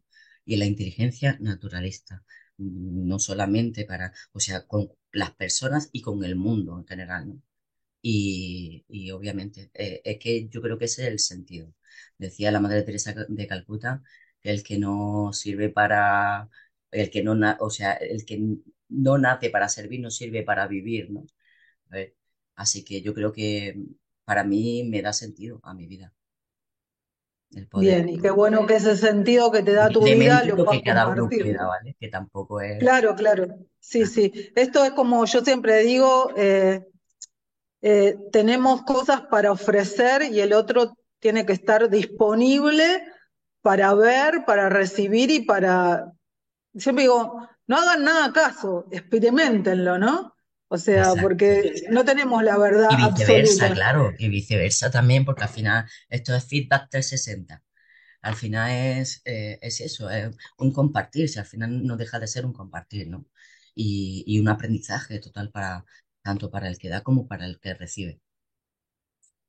y 0.45 0.53
en 0.53 0.59
la 0.59 0.67
inteligencia 0.67 1.37
naturalista. 1.41 2.23
No 2.57 3.19
solamente 3.19 3.83
para, 3.83 4.13
o 4.31 4.39
sea, 4.39 4.65
con 4.65 4.87
las 5.17 5.31
personas 5.33 5.89
y 5.93 6.01
con 6.01 6.23
el 6.23 6.35
mundo 6.35 6.77
en 6.77 6.85
general, 6.87 7.29
¿no? 7.29 7.41
Y, 8.01 9.11
obviamente, 9.11 9.71
eh, 9.73 10.01
es 10.05 10.19
que 10.19 10.47
yo 10.49 10.61
creo 10.61 10.77
que 10.77 10.85
ese 10.85 11.03
es 11.03 11.09
el 11.09 11.19
sentido. 11.19 11.73
Decía 12.17 12.51
la 12.51 12.59
Madre 12.61 12.83
Teresa 12.83 13.13
de 13.27 13.47
Calcuta 13.47 14.03
que 14.41 14.51
el 14.51 14.63
que 14.63 14.77
no 14.79 15.33
sirve 15.33 15.69
para, 15.69 16.49
el 16.91 17.09
que 17.11 17.23
no, 17.23 17.35
o 17.59 17.69
sea, 17.69 17.93
el 17.93 18.25
que 18.25 18.39
no 18.89 19.17
nace 19.17 19.49
para 19.49 19.69
servir 19.69 19.99
no 20.01 20.11
sirve 20.11 20.43
para 20.43 20.67
vivir, 20.67 21.11
¿no? 21.11 21.25
Así 22.55 22.83
que 22.83 23.01
yo 23.01 23.13
creo 23.13 23.31
que 23.31 23.75
para 24.25 24.43
mí 24.43 24.83
me 24.83 25.01
da 25.01 25.13
sentido 25.13 25.59
a 25.63 25.73
mi 25.73 25.87
vida. 25.87 26.13
Bien, 27.49 28.09
y 28.09 28.19
qué 28.19 28.29
bueno 28.29 28.65
que 28.65 28.75
ese 28.75 28.97
sentido 28.97 29.51
que 29.51 29.63
te 29.63 29.73
da 29.73 29.89
tu 29.89 30.03
vida 30.03 30.43
lo 30.43 30.65
que 30.65 30.83
cada 30.83 31.07
uno 31.07 31.29
pueda, 31.29 31.65
¿vale? 31.65 31.95
Que 31.99 32.09
tampoco 32.09 32.59
es... 32.61 32.79
Claro, 32.79 33.15
claro. 33.15 33.47
Sí, 33.79 34.03
ah. 34.03 34.07
sí. 34.07 34.51
Esto 34.55 34.83
es 34.83 34.91
como 34.91 35.25
yo 35.25 35.41
siempre 35.41 35.83
digo, 35.83 36.31
eh, 36.35 36.85
eh, 37.81 38.17
tenemos 38.31 38.83
cosas 38.83 39.21
para 39.21 39.51
ofrecer 39.51 40.23
y 40.23 40.41
el 40.41 40.53
otro 40.53 40.97
tiene 41.19 41.45
que 41.45 41.53
estar 41.53 41.89
disponible 41.89 43.03
para 43.61 43.93
ver, 43.93 44.43
para 44.45 44.69
recibir 44.69 45.31
y 45.31 45.41
para... 45.41 46.11
Siempre 46.75 47.03
digo, 47.03 47.47
no 47.65 47.77
hagan 47.77 48.03
nada 48.03 48.33
caso, 48.33 48.85
experimentenlo, 48.91 49.97
¿no? 49.97 50.35
O 50.69 50.77
sea, 50.77 51.13
porque 51.21 51.73
no 51.89 52.03
tenemos 52.03 52.43
la 52.43 52.57
verdad. 52.57 52.89
Y 52.91 53.09
viceversa, 53.09 53.73
claro, 53.73 54.11
y 54.17 54.27
viceversa 54.27 54.91
también, 54.91 55.23
porque 55.23 55.43
al 55.43 55.49
final 55.49 55.85
esto 56.09 56.35
es 56.35 56.45
feedback 56.45 56.89
360. 56.89 57.63
Al 58.21 58.35
final 58.35 58.71
es, 58.71 59.21
eh, 59.23 59.59
es 59.61 59.79
eso, 59.79 60.09
es 60.09 60.35
un 60.57 60.73
compartir, 60.73 61.29
si 61.29 61.39
al 61.39 61.45
final 61.45 61.85
no 61.85 61.95
deja 61.95 62.19
de 62.19 62.27
ser 62.27 62.45
un 62.45 62.53
compartir, 62.53 63.07
¿no? 63.07 63.25
Y, 63.75 64.23
y 64.27 64.39
un 64.39 64.49
aprendizaje 64.49 65.19
total 65.19 65.51
para, 65.51 65.85
tanto 66.21 66.51
para 66.51 66.67
el 66.67 66.77
que 66.77 66.89
da 66.89 67.01
como 67.01 67.27
para 67.27 67.45
el 67.45 67.59
que 67.59 67.73
recibe. 67.73 68.19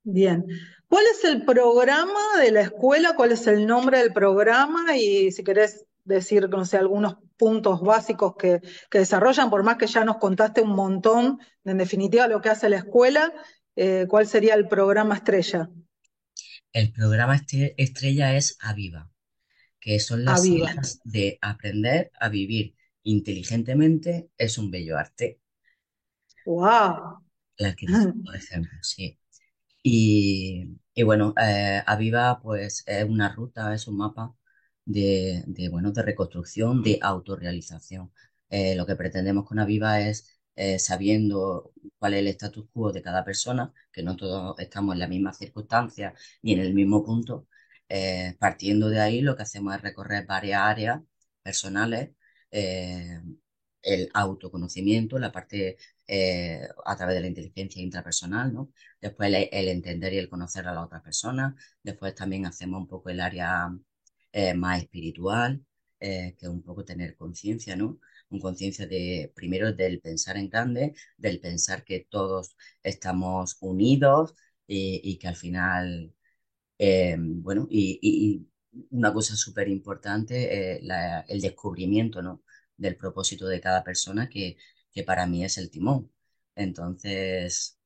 Bien. 0.05 0.47
¿Cuál 0.89 1.05
es 1.13 1.25
el 1.25 1.45
programa 1.45 2.21
de 2.41 2.53
la 2.53 2.63
escuela? 2.63 3.15
¿Cuál 3.15 3.33
es 3.33 3.47
el 3.47 3.67
nombre 3.67 3.99
del 3.99 4.13
programa? 4.13 4.97
Y 4.97 5.33
si 5.33 5.45
querés 5.45 5.85
decir, 6.09 6.49
no 6.49 6.65
sé, 6.65 6.79
algunos 6.79 7.17
puntos 7.37 7.81
básicos 7.81 8.35
que, 8.37 8.61
desarrollan, 8.91 9.51
por 9.51 9.63
más 9.63 9.77
que 9.77 9.87
ya 9.87 10.05
nos 10.05 10.17
contaste 10.17 10.63
un 10.63 10.75
montón, 10.75 11.39
en 11.65 11.79
definitiva, 11.79 12.27
lo 12.27 12.41
que 12.41 12.49
hace 12.49 12.69
la 12.69 12.79
escuela, 12.79 13.33
eh, 13.77 14.07
¿cuál 14.09 14.27
sería 14.27 14.55
el 14.55 14.67
programa 14.67 15.15
estrella? 15.15 15.71
El 16.73 16.93
programa 16.93 17.37
este, 17.37 17.75
estrella 17.81 18.37
es 18.37 18.57
Aviva, 18.61 19.11
que 19.81 20.01
son 20.01 20.25
las 20.25 20.43
siglas 20.43 21.01
de 21.05 21.39
aprender 21.41 22.11
a 22.19 22.29
vivir 22.29 22.75
inteligentemente 23.05 24.31
es 24.37 24.59
un 24.59 24.71
bello 24.71 24.99
arte. 24.99 25.41
¡Wow! 26.45 27.25
La 27.57 27.75
por 28.25 28.37
ejemplo, 28.37 28.79
sí. 28.83 29.19
Y, 29.83 30.77
bueno, 31.05 31.33
eh, 31.41 31.83
Aviva 31.87 32.41
pues 32.41 32.85
es 32.87 33.05
una 33.05 33.33
ruta, 33.33 33.73
es 33.75 33.87
un 33.87 33.97
mapa 33.97 34.35
de, 34.89 35.69
bueno, 35.71 35.93
de 35.93 36.03
reconstrucción, 36.03 36.83
de 36.83 36.99
autorrealización. 37.03 38.13
Eh, 38.51 38.75
lo 38.75 38.87
que 38.87 38.97
pretendemos 38.97 39.47
con 39.47 39.59
Aviva 39.59 40.01
es, 40.01 40.41
eh, 40.57 40.79
sabiendo 40.79 41.73
cuál 41.99 42.15
es 42.15 42.21
el 42.21 42.29
status 42.29 42.67
quo 42.73 42.93
de 42.93 43.03
cada 43.03 43.25
persona, 43.25 43.73
que 43.93 44.03
no 44.03 44.17
todos 44.17 44.59
estamos 44.59 44.95
en 44.95 45.01
la 45.01 45.09
misma 45.09 45.33
circunstancia 45.35 46.15
ni 46.43 46.53
en 46.53 46.61
el 46.61 46.75
mismo 46.75 47.05
punto, 47.05 47.47
partiendo 48.39 48.91
de 48.91 49.01
ahí 49.01 49.21
lo 49.23 49.37
que 49.37 49.43
hacemos 49.43 49.75
es 49.75 49.83
recorrer 49.83 50.27
varias 50.27 50.61
áreas 50.63 51.01
personales, 51.43 52.11
el 53.83 54.11
autoconocimiento, 54.15 55.19
la 55.19 55.33
parte 55.33 55.79
eh, 56.07 56.67
a 56.87 56.97
través 56.97 57.17
de 57.17 57.21
la 57.21 57.27
inteligencia 57.29 57.83
intrapersonal, 57.83 58.53
¿no? 58.53 58.73
Después 59.01 59.29
el, 59.51 59.69
entender 59.69 60.15
y 60.15 60.19
el 60.19 60.29
conocer 60.29 60.67
a 60.67 60.73
la 60.75 60.83
otra 60.83 61.03
persona. 61.03 61.55
Después 61.83 62.15
también 62.15 62.47
hacemos 62.47 62.81
un 62.81 62.89
poco 62.89 63.11
el 63.11 63.21
área 63.21 63.69
eh, 64.39 64.55
más 64.55 64.83
espiritual, 64.83 65.65
eh, 66.01 66.35
que 66.39 66.49
un 66.49 66.63
poco 66.63 66.85
tener 66.85 67.17
conciencia, 67.17 67.75
¿no? 67.77 67.99
Un 68.31 68.41
conciencia 68.41 68.87
de, 68.87 69.33
primero, 69.35 69.73
del 69.73 70.01
pensar 70.01 70.37
en 70.37 70.49
grande, 70.51 70.95
del 71.17 71.41
pensar 71.41 71.85
que 71.85 72.07
todos 72.09 72.57
estamos 72.83 73.57
unidos, 73.61 74.35
y, 74.67 75.19
que 75.19 75.29
al 75.29 75.37
final, 75.37 76.15
eh, 76.79 77.17
bueno, 77.19 77.67
y, 77.71 78.47
una 78.91 79.13
cosa 79.13 79.37
súper 79.37 79.69
importante, 79.69 80.77
eh, 80.77 80.81
el 81.29 81.41
descubrimiento, 81.41 82.23
¿no? 82.23 82.43
del 82.77 82.97
propósito 82.97 83.47
de 83.49 83.61
cada 83.61 83.83
persona 83.85 84.29
que, 84.29 84.57
que 84.93 85.03
para 85.05 85.27
mí 85.27 85.45
es 85.45 85.59
el 85.59 85.71
timón. 85.71 86.13
Entonces, 86.55 87.79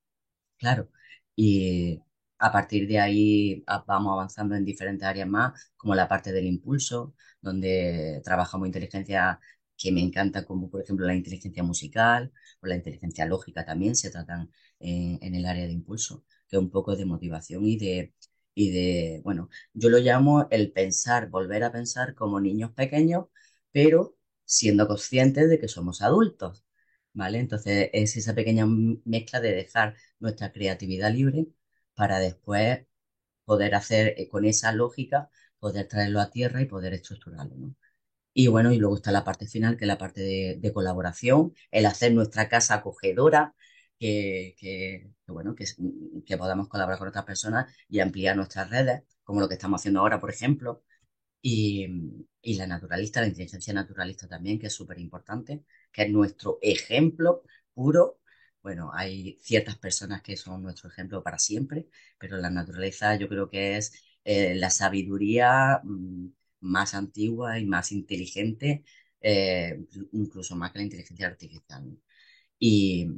claro, 0.58 0.90
y 1.36 2.00
a 2.42 2.50
partir 2.52 2.88
de 2.88 2.98
ahí 2.98 3.64
vamos 3.86 4.12
avanzando 4.14 4.56
en 4.56 4.64
diferentes 4.64 5.06
áreas 5.06 5.28
más, 5.28 5.72
como 5.76 5.94
la 5.94 6.08
parte 6.08 6.32
del 6.32 6.46
impulso, 6.46 7.14
donde 7.40 8.20
trabajamos 8.24 8.66
inteligencia 8.66 9.38
que 9.76 9.92
me 9.92 10.00
encanta, 10.02 10.44
como 10.44 10.68
por 10.70 10.82
ejemplo 10.82 11.06
la 11.06 11.14
inteligencia 11.14 11.62
musical 11.62 12.32
o 12.60 12.66
la 12.66 12.74
inteligencia 12.76 13.26
lógica 13.26 13.64
también 13.64 13.94
se 13.96 14.10
tratan 14.10 14.50
en, 14.80 15.34
el 15.34 15.46
área 15.46 15.66
de 15.66 15.72
impulso, 15.72 16.24
que 16.48 16.56
es 16.56 16.62
un 16.62 16.70
poco 16.70 16.96
de 16.96 17.04
motivación 17.04 17.64
y 17.64 17.78
de, 17.78 18.12
y 18.54 18.70
de, 18.70 19.20
bueno, 19.24 19.48
yo 19.72 19.88
lo 19.88 19.98
llamo 19.98 20.48
el 20.50 20.72
pensar, 20.72 21.28
volver 21.30 21.62
a 21.64 21.72
pensar 21.72 22.14
como 22.14 22.40
niños 22.40 22.72
pequeños, 22.72 23.26
pero 23.70 24.16
siendo 24.44 24.88
conscientes 24.88 25.48
de 25.48 25.58
que 25.60 25.68
somos 25.68 26.02
adultos, 26.02 26.64
¿vale? 27.12 27.38
Entonces 27.38 27.90
es 27.92 28.16
esa 28.16 28.34
pequeña 28.34 28.66
mezcla 29.04 29.40
de 29.40 29.52
dejar 29.52 29.96
nuestra 30.18 30.52
creatividad 30.52 31.12
libre 31.12 31.46
para 31.94 32.18
después 32.20 32.86
poder 33.44 33.74
hacer 33.74 34.14
eh, 34.18 34.28
con 34.28 34.44
esa 34.44 34.72
lógica, 34.72 35.30
poder 35.58 35.88
traerlo 35.88 36.20
a 36.20 36.30
tierra 36.30 36.62
y 36.62 36.66
poder 36.66 36.94
estructurarlo, 36.94 37.56
¿no? 37.56 37.76
Y 38.34 38.48
bueno, 38.48 38.72
y 38.72 38.78
luego 38.78 38.96
está 38.96 39.12
la 39.12 39.24
parte 39.24 39.46
final, 39.46 39.76
que 39.76 39.84
es 39.84 39.88
la 39.88 39.98
parte 39.98 40.22
de, 40.22 40.72
colaboración, 40.72 41.54
el 41.70 41.86
hacer 41.86 42.12
nuestra 42.14 42.48
casa 42.48 42.76
acogedora, 42.76 43.54
que, 43.98 45.10
bueno, 45.26 45.54
que, 45.54 45.64
que 46.26 46.36
podamos 46.38 46.68
colaborar 46.68 46.98
con 46.98 47.08
otras 47.08 47.24
personas 47.24 47.74
y 47.88 48.00
ampliar 48.00 48.36
nuestras 48.36 48.70
redes, 48.70 49.02
como 49.24 49.40
lo 49.40 49.48
que 49.48 49.54
estamos 49.54 49.80
haciendo 49.80 50.00
ahora, 50.00 50.20
por 50.20 50.30
ejemplo, 50.30 50.82
y, 51.42 51.86
y 52.42 52.54
la 52.56 52.66
naturalista, 52.66 53.20
la 53.20 53.28
inteligencia 53.28 53.72
naturalista 53.74 54.28
también, 54.28 54.58
que 54.58 54.68
es 54.68 54.74
súper 54.74 54.98
importante, 54.98 55.64
que 55.92 56.02
es 56.04 56.10
nuestro 56.10 56.58
ejemplo 56.62 57.42
puro. 57.74 58.20
Bueno, 58.62 58.90
hay 58.94 59.38
ciertas 59.40 59.76
personas 59.78 60.22
que 60.22 60.36
son 60.36 60.62
nuestro 60.62 60.88
ejemplo 60.88 61.22
para 61.22 61.38
siempre, 61.38 61.88
pero 62.18 62.36
la 62.38 62.48
naturaleza 62.50 63.16
yo 63.16 63.28
creo 63.28 63.48
que 63.50 63.76
es 63.76 63.92
eh, 64.24 64.54
la 64.54 64.70
sabiduría 64.70 65.80
mm, 65.82 66.28
más 66.60 66.94
antigua 66.94 67.58
y 67.58 67.66
más 67.66 67.90
inteligente, 67.92 68.84
eh, 69.20 69.84
incluso 70.12 70.54
más 70.56 70.70
que 70.72 70.78
la 70.78 70.84
inteligencia 70.84 71.26
artificial. 71.26 71.98
Y, 72.58 73.08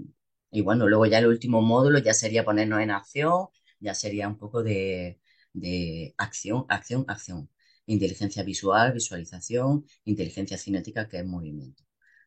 y, 0.50 0.60
bueno, 0.62 0.88
luego 0.88 1.06
ya 1.06 1.18
el 1.20 1.26
último 1.28 1.62
módulo 1.62 1.98
ya 2.00 2.14
sería 2.14 2.44
ponernos 2.44 2.80
en 2.80 2.90
acción, 2.92 3.48
ya 3.80 3.94
sería 3.94 4.28
un 4.28 4.38
poco 4.38 4.62
de, 4.62 5.20
de 5.52 6.14
acción, 6.18 6.66
acción, 6.68 7.04
acción 7.08 7.50
inteligencia 7.86 8.42
visual, 8.44 8.92
visualización, 8.94 9.86
inteligencia 10.04 10.58
cinética, 10.58 11.08
que 11.08 11.18
es 11.18 11.26
movimiento, 11.26 11.82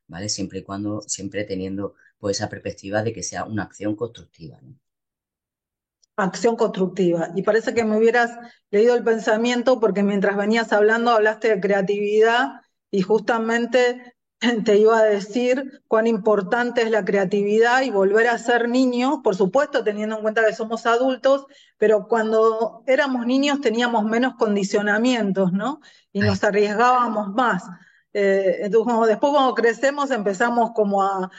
¿vale? 0.08 0.30
Siempre 0.30 0.60
y 0.60 0.64
cuando, 0.64 1.02
siempre 1.02 1.44
teniendo 1.46 1.96
pues 2.20 2.38
esa 2.38 2.50
perspectiva 2.50 3.04
de 3.04 3.14
que 3.14 3.24
sea 3.24 3.46
una 3.46 3.64
acción 3.64 3.96
constructiva, 3.96 4.60
Acción 6.20 6.56
constructiva. 6.56 7.30
Y 7.36 7.44
parece 7.44 7.76
que 7.76 7.86
me 7.86 7.96
hubieras 7.96 8.32
leído 8.72 8.96
el 8.96 9.04
pensamiento 9.04 9.80
porque 9.80 10.02
mientras 10.02 10.36
venías 10.36 10.74
hablando 10.74 11.12
hablaste 11.12 11.50
de 11.50 11.62
creatividad 11.62 12.62
y 12.90 13.04
justamente 13.04 14.16
te 14.66 14.78
iba 14.78 14.98
a 14.98 15.04
decir 15.04 15.82
cuán 15.88 16.08
importante 16.08 16.82
es 16.82 16.92
la 16.92 17.06
creatividad 17.06 17.82
y 17.84 17.92
volver 17.92 18.28
a 18.28 18.38
ser 18.38 18.68
niños, 18.68 19.20
por 19.24 19.36
supuesto 19.36 19.84
teniendo 19.84 20.16
en 20.16 20.22
cuenta 20.22 20.46
que 20.46 20.54
somos 20.54 20.86
adultos, 20.86 21.46
pero 21.78 22.08
cuando 22.08 22.84
éramos 22.88 23.26
niños 23.26 23.62
teníamos 23.62 24.04
menos 24.06 24.36
condicionamientos, 24.36 25.54
¿no? 25.54 25.82
Y 26.12 26.22
nos 26.22 26.44
arriesgábamos 26.44 27.34
más. 27.34 27.64
Eh, 28.20 28.66
entonces, 28.66 29.10
después 29.10 29.32
cuando 29.32 29.54
crecemos 29.54 30.10
empezamos 30.10 30.72
como 30.74 31.04
a, 31.04 31.30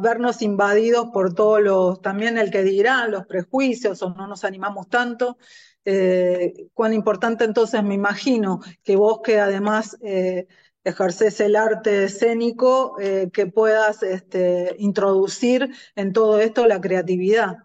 vernos 0.00 0.40
invadidos 0.40 1.08
por 1.12 1.34
todos 1.34 1.60
los, 1.60 2.00
también 2.00 2.38
el 2.38 2.50
que 2.50 2.62
dirán, 2.62 3.10
los 3.10 3.26
prejuicios, 3.26 4.00
o 4.00 4.14
no 4.14 4.26
nos 4.26 4.42
animamos 4.42 4.88
tanto. 4.88 5.36
Eh, 5.84 6.70
cuán 6.72 6.94
importante 6.94 7.44
entonces 7.44 7.82
me 7.82 7.94
imagino 7.94 8.60
que 8.82 8.96
vos 8.96 9.20
que 9.22 9.40
además... 9.40 9.98
Eh, 10.02 10.46
ejerces 10.84 11.40
el 11.40 11.56
arte 11.56 12.04
escénico, 12.04 12.96
que 13.32 13.46
puedas 13.48 14.04
este, 14.04 14.76
introducir 14.78 15.68
en 15.96 16.12
todo 16.12 16.38
esto 16.38 16.64
la 16.68 16.80
creatividad. 16.80 17.56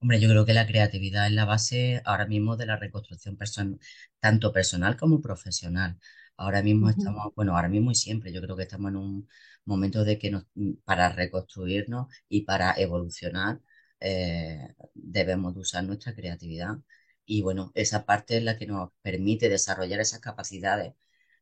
Hombre, 0.00 0.20
yo 0.20 0.28
creo 0.28 0.44
que 0.44 0.52
la 0.52 0.66
creatividad 0.66 1.28
es 1.28 1.32
la 1.32 1.46
base 1.46 2.02
ahora 2.04 2.26
mismo 2.26 2.58
de 2.58 2.66
la 2.66 2.76
reconstrucción 2.76 3.38
personal, 3.38 3.78
tanto 4.20 4.52
personal 4.52 4.98
como 4.98 5.22
profesional. 5.22 5.98
Ahora 6.36 6.62
mismo 6.62 6.90
estamos, 6.90 7.34
bueno, 7.34 7.56
ahora 7.56 7.68
mismo 7.68 7.90
y 7.90 7.94
siempre, 7.94 8.32
yo 8.32 8.40
creo 8.42 8.56
que 8.56 8.64
estamos 8.64 8.90
en 8.90 8.96
un 8.96 9.28
momento 9.64 10.04
de 10.04 10.18
que 10.18 10.30
nos, 10.30 10.46
para 10.84 11.10
reconstruirnos 11.10 12.08
y 12.28 12.42
para 12.42 12.74
evolucionar 12.76 13.60
eh, 14.00 14.74
debemos 14.94 15.56
usar 15.56 15.84
nuestra 15.84 16.14
creatividad. 16.14 16.76
Y 17.24 17.42
bueno, 17.42 17.72
esa 17.74 18.04
parte 18.06 18.36
es 18.38 18.44
la 18.44 18.56
que 18.58 18.66
nos 18.66 18.90
permite 19.02 19.48
desarrollar 19.48 20.00
esas 20.00 20.20
capacidades 20.20 20.94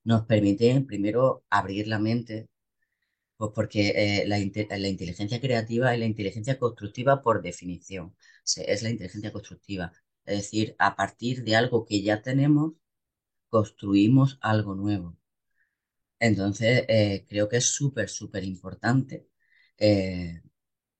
nos 0.04 0.26
permiten 0.26 0.86
primero 0.86 1.44
abrir 1.50 1.88
la 1.88 1.98
mente, 1.98 2.48
pues 3.36 3.52
porque 3.54 4.22
eh, 4.22 4.26
la, 4.28 4.38
inteligencia 4.38 5.40
creativa 5.40 5.94
es 5.94 6.00
la 6.00 6.06
inteligencia 6.06 6.58
constructiva 6.58 7.22
por 7.22 7.42
definición, 7.42 8.16
es 8.56 8.82
la 8.82 8.90
inteligencia 8.90 9.32
constructiva. 9.32 9.92
Es 10.24 10.38
decir, 10.38 10.76
a 10.78 10.96
partir 10.96 11.44
de 11.44 11.56
algo 11.56 11.84
que 11.86 12.02
ya 12.02 12.22
tenemos, 12.22 12.74
construimos 13.56 14.36
algo 14.40 14.74
nuevo. 14.74 15.16
Entonces, 16.18 16.84
eh, 16.88 17.24
creo 17.28 17.48
que 17.48 17.58
es 17.58 17.66
súper, 17.66 18.08
súper 18.08 18.44
importante 18.44 19.28
eh, 19.78 20.42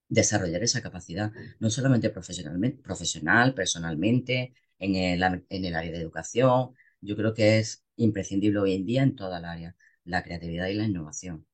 desarrollar 0.09 0.63
esa 0.63 0.81
capacidad, 0.81 1.31
no 1.59 1.69
solamente 1.69 2.09
profesionalmente, 2.11 2.83
profesional, 2.83 3.53
personalmente, 3.53 4.53
en 4.79 4.95
el, 4.95 5.23
en 5.49 5.65
el 5.65 5.75
área 5.75 5.91
de 5.91 5.99
educación. 5.99 6.75
Yo 7.01 7.15
creo 7.17 7.33
que 7.33 7.59
es 7.59 7.83
imprescindible 7.97 8.59
hoy 8.59 8.75
en 8.75 8.85
día 8.85 9.03
en 9.03 9.15
toda 9.15 9.39
el 9.39 9.45
área, 9.45 9.75
la 10.05 10.23
creatividad 10.23 10.67
y 10.67 10.75
la 10.75 10.85
innovación. 10.85 11.45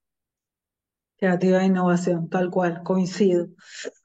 Creatividad 1.17 1.61
e 1.61 1.67
innovación, 1.67 2.29
tal 2.29 2.49
cual, 2.51 2.83
coincido. 2.83 3.47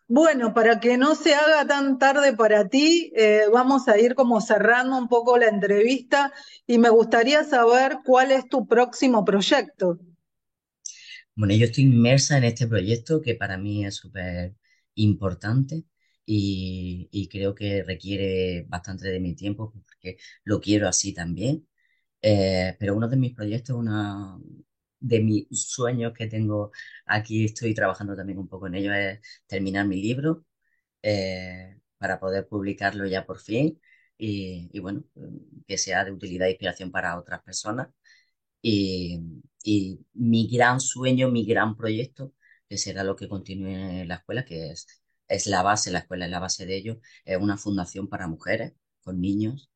Bueno, 0.08 0.54
para 0.54 0.78
que 0.78 0.96
no 0.96 1.16
se 1.16 1.34
haga 1.34 1.66
tan 1.66 1.98
tarde 1.98 2.32
para 2.32 2.68
ti, 2.68 3.12
eh, 3.16 3.42
vamos 3.52 3.88
a 3.88 3.98
ir 3.98 4.14
como 4.14 4.40
cerrando 4.40 4.96
un 4.96 5.08
poco 5.08 5.36
la 5.36 5.48
entrevista 5.48 6.32
y 6.64 6.78
me 6.78 6.90
gustaría 6.90 7.42
saber 7.42 7.98
cuál 8.04 8.30
es 8.30 8.48
tu 8.48 8.68
próximo 8.68 9.24
proyecto. 9.24 9.98
Bueno, 11.34 11.54
yo 11.54 11.66
estoy 11.66 11.84
inmersa 11.84 12.38
en 12.38 12.44
este 12.44 12.68
proyecto 12.68 13.20
que 13.20 13.34
para 13.34 13.58
mí 13.58 13.84
es 13.84 13.96
súper 13.96 14.54
importante 14.94 15.84
y, 16.24 17.28
creo 17.30 17.54
que 17.54 17.82
requiere 17.82 18.64
bastante 18.68 19.08
de 19.08 19.20
mi 19.20 19.34
tiempo 19.34 19.72
porque 19.72 20.18
lo 20.44 20.60
quiero 20.60 20.88
así 20.88 21.12
también. 21.14 21.66
Eh, 22.22 22.76
pero 22.78 22.96
uno 22.96 23.08
de 23.08 23.16
mis 23.16 23.34
proyectos, 23.34 23.76
una 23.76 24.38
de 25.08 25.20
mis 25.20 25.46
sueños 25.50 26.12
que 26.14 26.26
tengo 26.26 26.72
aquí, 27.06 27.44
estoy 27.46 27.74
trabajando 27.74 28.16
también 28.16 28.38
un 28.38 28.48
poco 28.48 28.66
en 28.66 28.74
ello, 28.76 28.92
es 28.94 29.20
terminar 29.46 29.86
mi 29.86 30.00
libro 30.02 30.44
eh, 31.02 31.78
para 31.98 32.20
poder 32.20 32.48
publicarlo 32.48 33.06
ya 33.06 33.26
por 33.26 33.40
fin 33.40 33.80
y, 34.18 34.78
bueno, 34.80 35.04
que 35.66 35.78
sea 35.78 36.04
de 36.04 36.12
utilidad 36.12 36.48
e 36.48 36.52
inspiración 36.52 36.90
para 36.90 37.18
otras 37.18 37.42
personas. 37.42 37.88
Y, 38.62 39.20
y 39.64 40.00
mi 40.14 40.48
gran 40.48 40.80
sueño, 40.80 41.30
mi 41.30 41.44
gran 41.46 41.76
proyecto, 41.76 42.32
que 42.68 42.78
será 42.78 43.04
lo 43.04 43.16
que 43.16 43.28
continúe 43.28 43.68
en 43.68 44.08
la 44.08 44.16
escuela, 44.16 44.44
que 44.44 44.70
es, 44.72 44.86
es 45.28 45.46
la 45.46 45.62
base, 45.62 45.90
la 45.90 46.00
escuela 46.00 46.24
es 46.26 46.30
la 46.30 46.40
base 46.40 46.66
de 46.66 46.76
ello, 46.76 47.00
es 47.24 47.38
una 47.38 47.56
fundación 47.58 48.08
para 48.08 48.26
mujeres 48.28 48.72
con 49.02 49.20
niños 49.20 49.70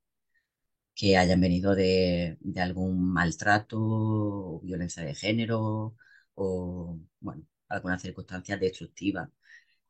que 0.94 1.16
hayan 1.16 1.40
venido 1.40 1.74
de, 1.74 2.38
algún 2.57 3.12
maltrato 3.12 3.79
o 3.81 4.61
violencia 4.61 5.03
de 5.03 5.14
género 5.14 5.94
o, 6.35 6.98
bueno, 7.20 7.44
alguna 7.68 7.98
circunstancia 7.98 8.57
destructiva 8.57 9.31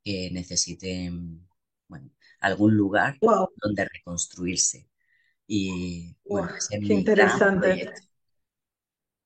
que 0.04 0.30
necesiten, 0.32 1.46
bueno, 1.88 2.10
algún 2.40 2.76
lugar 2.76 3.18
donde 3.20 3.84
reconstruirse. 3.84 4.88
Y, 5.46 6.16
bueno, 6.24 6.50
qué 6.68 6.94
interesante. 6.94 7.92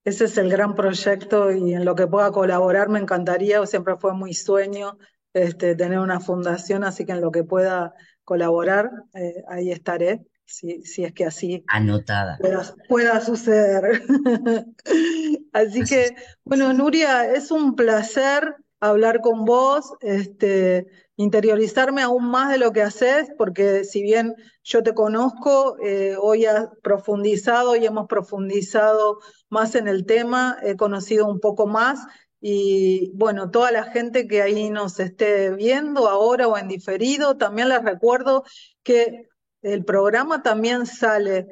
Ese 0.04 0.26
es 0.26 0.37
el 0.37 0.50
gran 0.50 0.74
proyecto 0.74 1.50
y 1.50 1.72
en 1.74 1.84
lo 1.84 1.94
que 1.94 2.06
pueda 2.06 2.30
colaborar 2.30 2.90
me 2.90 2.98
encantaría, 2.98 3.64
siempre 3.66 3.96
fue 3.96 4.12
muy 4.12 4.34
sueño 4.34 4.98
este, 5.32 5.74
tener 5.74 5.98
una 5.98 6.20
fundación, 6.20 6.84
así 6.84 7.06
que 7.06 7.12
en 7.12 7.22
lo 7.22 7.30
que 7.30 7.42
pueda 7.42 7.94
colaborar, 8.22 8.90
eh, 9.14 9.42
ahí 9.48 9.70
estaré 9.70 10.26
si, 10.44 10.83
si 10.83 11.04
es 11.04 11.12
que 11.12 11.24
así 11.24 11.64
Anotada. 11.68 12.38
Pueda, 12.88 13.20
suceder. 13.20 14.02
así 15.52 15.85
que, 15.85 16.14
bueno, 16.44 16.72
Nuria, 16.72 17.33
es 17.33 17.50
un 17.50 17.74
placer 17.74 18.57
hablar 18.80 19.20
con 19.20 19.44
vos. 19.44 19.92
Este, 20.00 20.87
interiorizarme 21.16 22.02
aún 22.02 22.28
más 22.28 22.50
de 22.50 22.59
lo 22.59 22.72
que 22.72 22.83
haces, 22.83 23.28
porque 23.38 23.85
si 23.85 24.02
bien 24.02 24.35
yo 24.64 24.83
te 24.83 24.94
conozco, 24.94 25.76
eh, 25.83 26.16
hoy 26.20 26.46
has 26.46 26.68
profundizado 26.83 27.76
y 27.76 27.87
hemos 27.87 28.07
profundizado 28.09 29.18
más 29.48 29.74
en 29.76 29.87
el 29.87 30.07
tema, 30.07 30.59
he 30.62 30.76
conocido 30.76 31.26
un 31.26 31.38
poco 31.38 31.66
más 31.66 32.00
y 32.40 33.11
bueno, 33.14 33.50
toda 33.50 33.70
la 33.70 33.85
gente 33.85 34.26
que 34.26 34.42
ahí 34.42 34.68
nos 34.70 35.00
esté 35.00 35.50
viendo 35.50 36.09
ahora 36.09 36.46
o 36.46 36.59
en 36.59 36.68
diferido, 36.68 37.37
también 37.37 37.68
les 37.68 37.83
recuerdo 37.83 38.44
que 38.83 39.28
el 39.64 39.85
programa 39.85 40.42
también 40.42 40.87
sale 40.87 41.46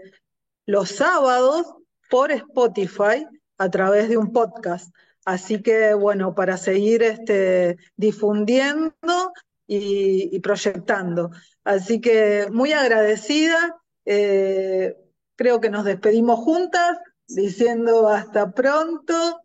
los 0.66 0.90
sábados 0.90 1.66
por 2.10 2.30
Spotify 2.30 3.26
a 3.56 3.70
través 3.70 4.10
de 4.10 4.18
un 4.18 4.32
podcast. 4.32 4.94
Así 5.24 5.62
que, 5.62 5.94
bueno, 5.94 6.34
para 6.34 6.58
seguir 6.58 7.02
este, 7.02 7.78
difundiendo 7.96 9.32
y, 9.66 10.38
proyectando. 10.40 11.30
Así 11.64 12.00
que 12.00 12.48
muy 12.52 12.72
agradecida. 12.72 13.76
Eh, 14.04 14.94
creo 15.34 15.60
que 15.60 15.70
nos 15.70 15.84
despedimos 15.84 16.38
juntas 16.40 16.98
diciendo 17.26 18.08
hasta 18.08 18.52
pronto. 18.52 19.40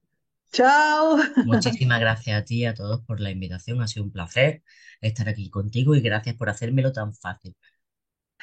Chao. 0.51 1.17
Muchísimas 1.45 2.01
gracias 2.01 2.41
a 2.41 2.43
ti 2.43 2.60
y 2.60 2.65
a 2.65 2.73
todos 2.73 3.01
por 3.06 3.21
la 3.21 3.32
invitación. 3.32 3.82
Ha 3.82 3.88
sido 3.88 4.03
un 4.03 4.12
placer 4.12 4.62
estar 4.99 5.30
aquí 5.30 5.49
contigo 5.49 5.95
y 5.95 6.01
gracias 6.01 6.36
por 6.36 6.49
hacérmelo 6.49 6.91
tan 6.91 7.13
fácil. 7.13 7.56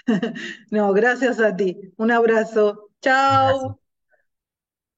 No, 0.70 0.92
gracias 0.92 1.40
a 1.40 1.54
ti. 1.56 1.92
Un 1.96 2.10
abrazo. 2.10 2.90
Chao. 3.00 3.78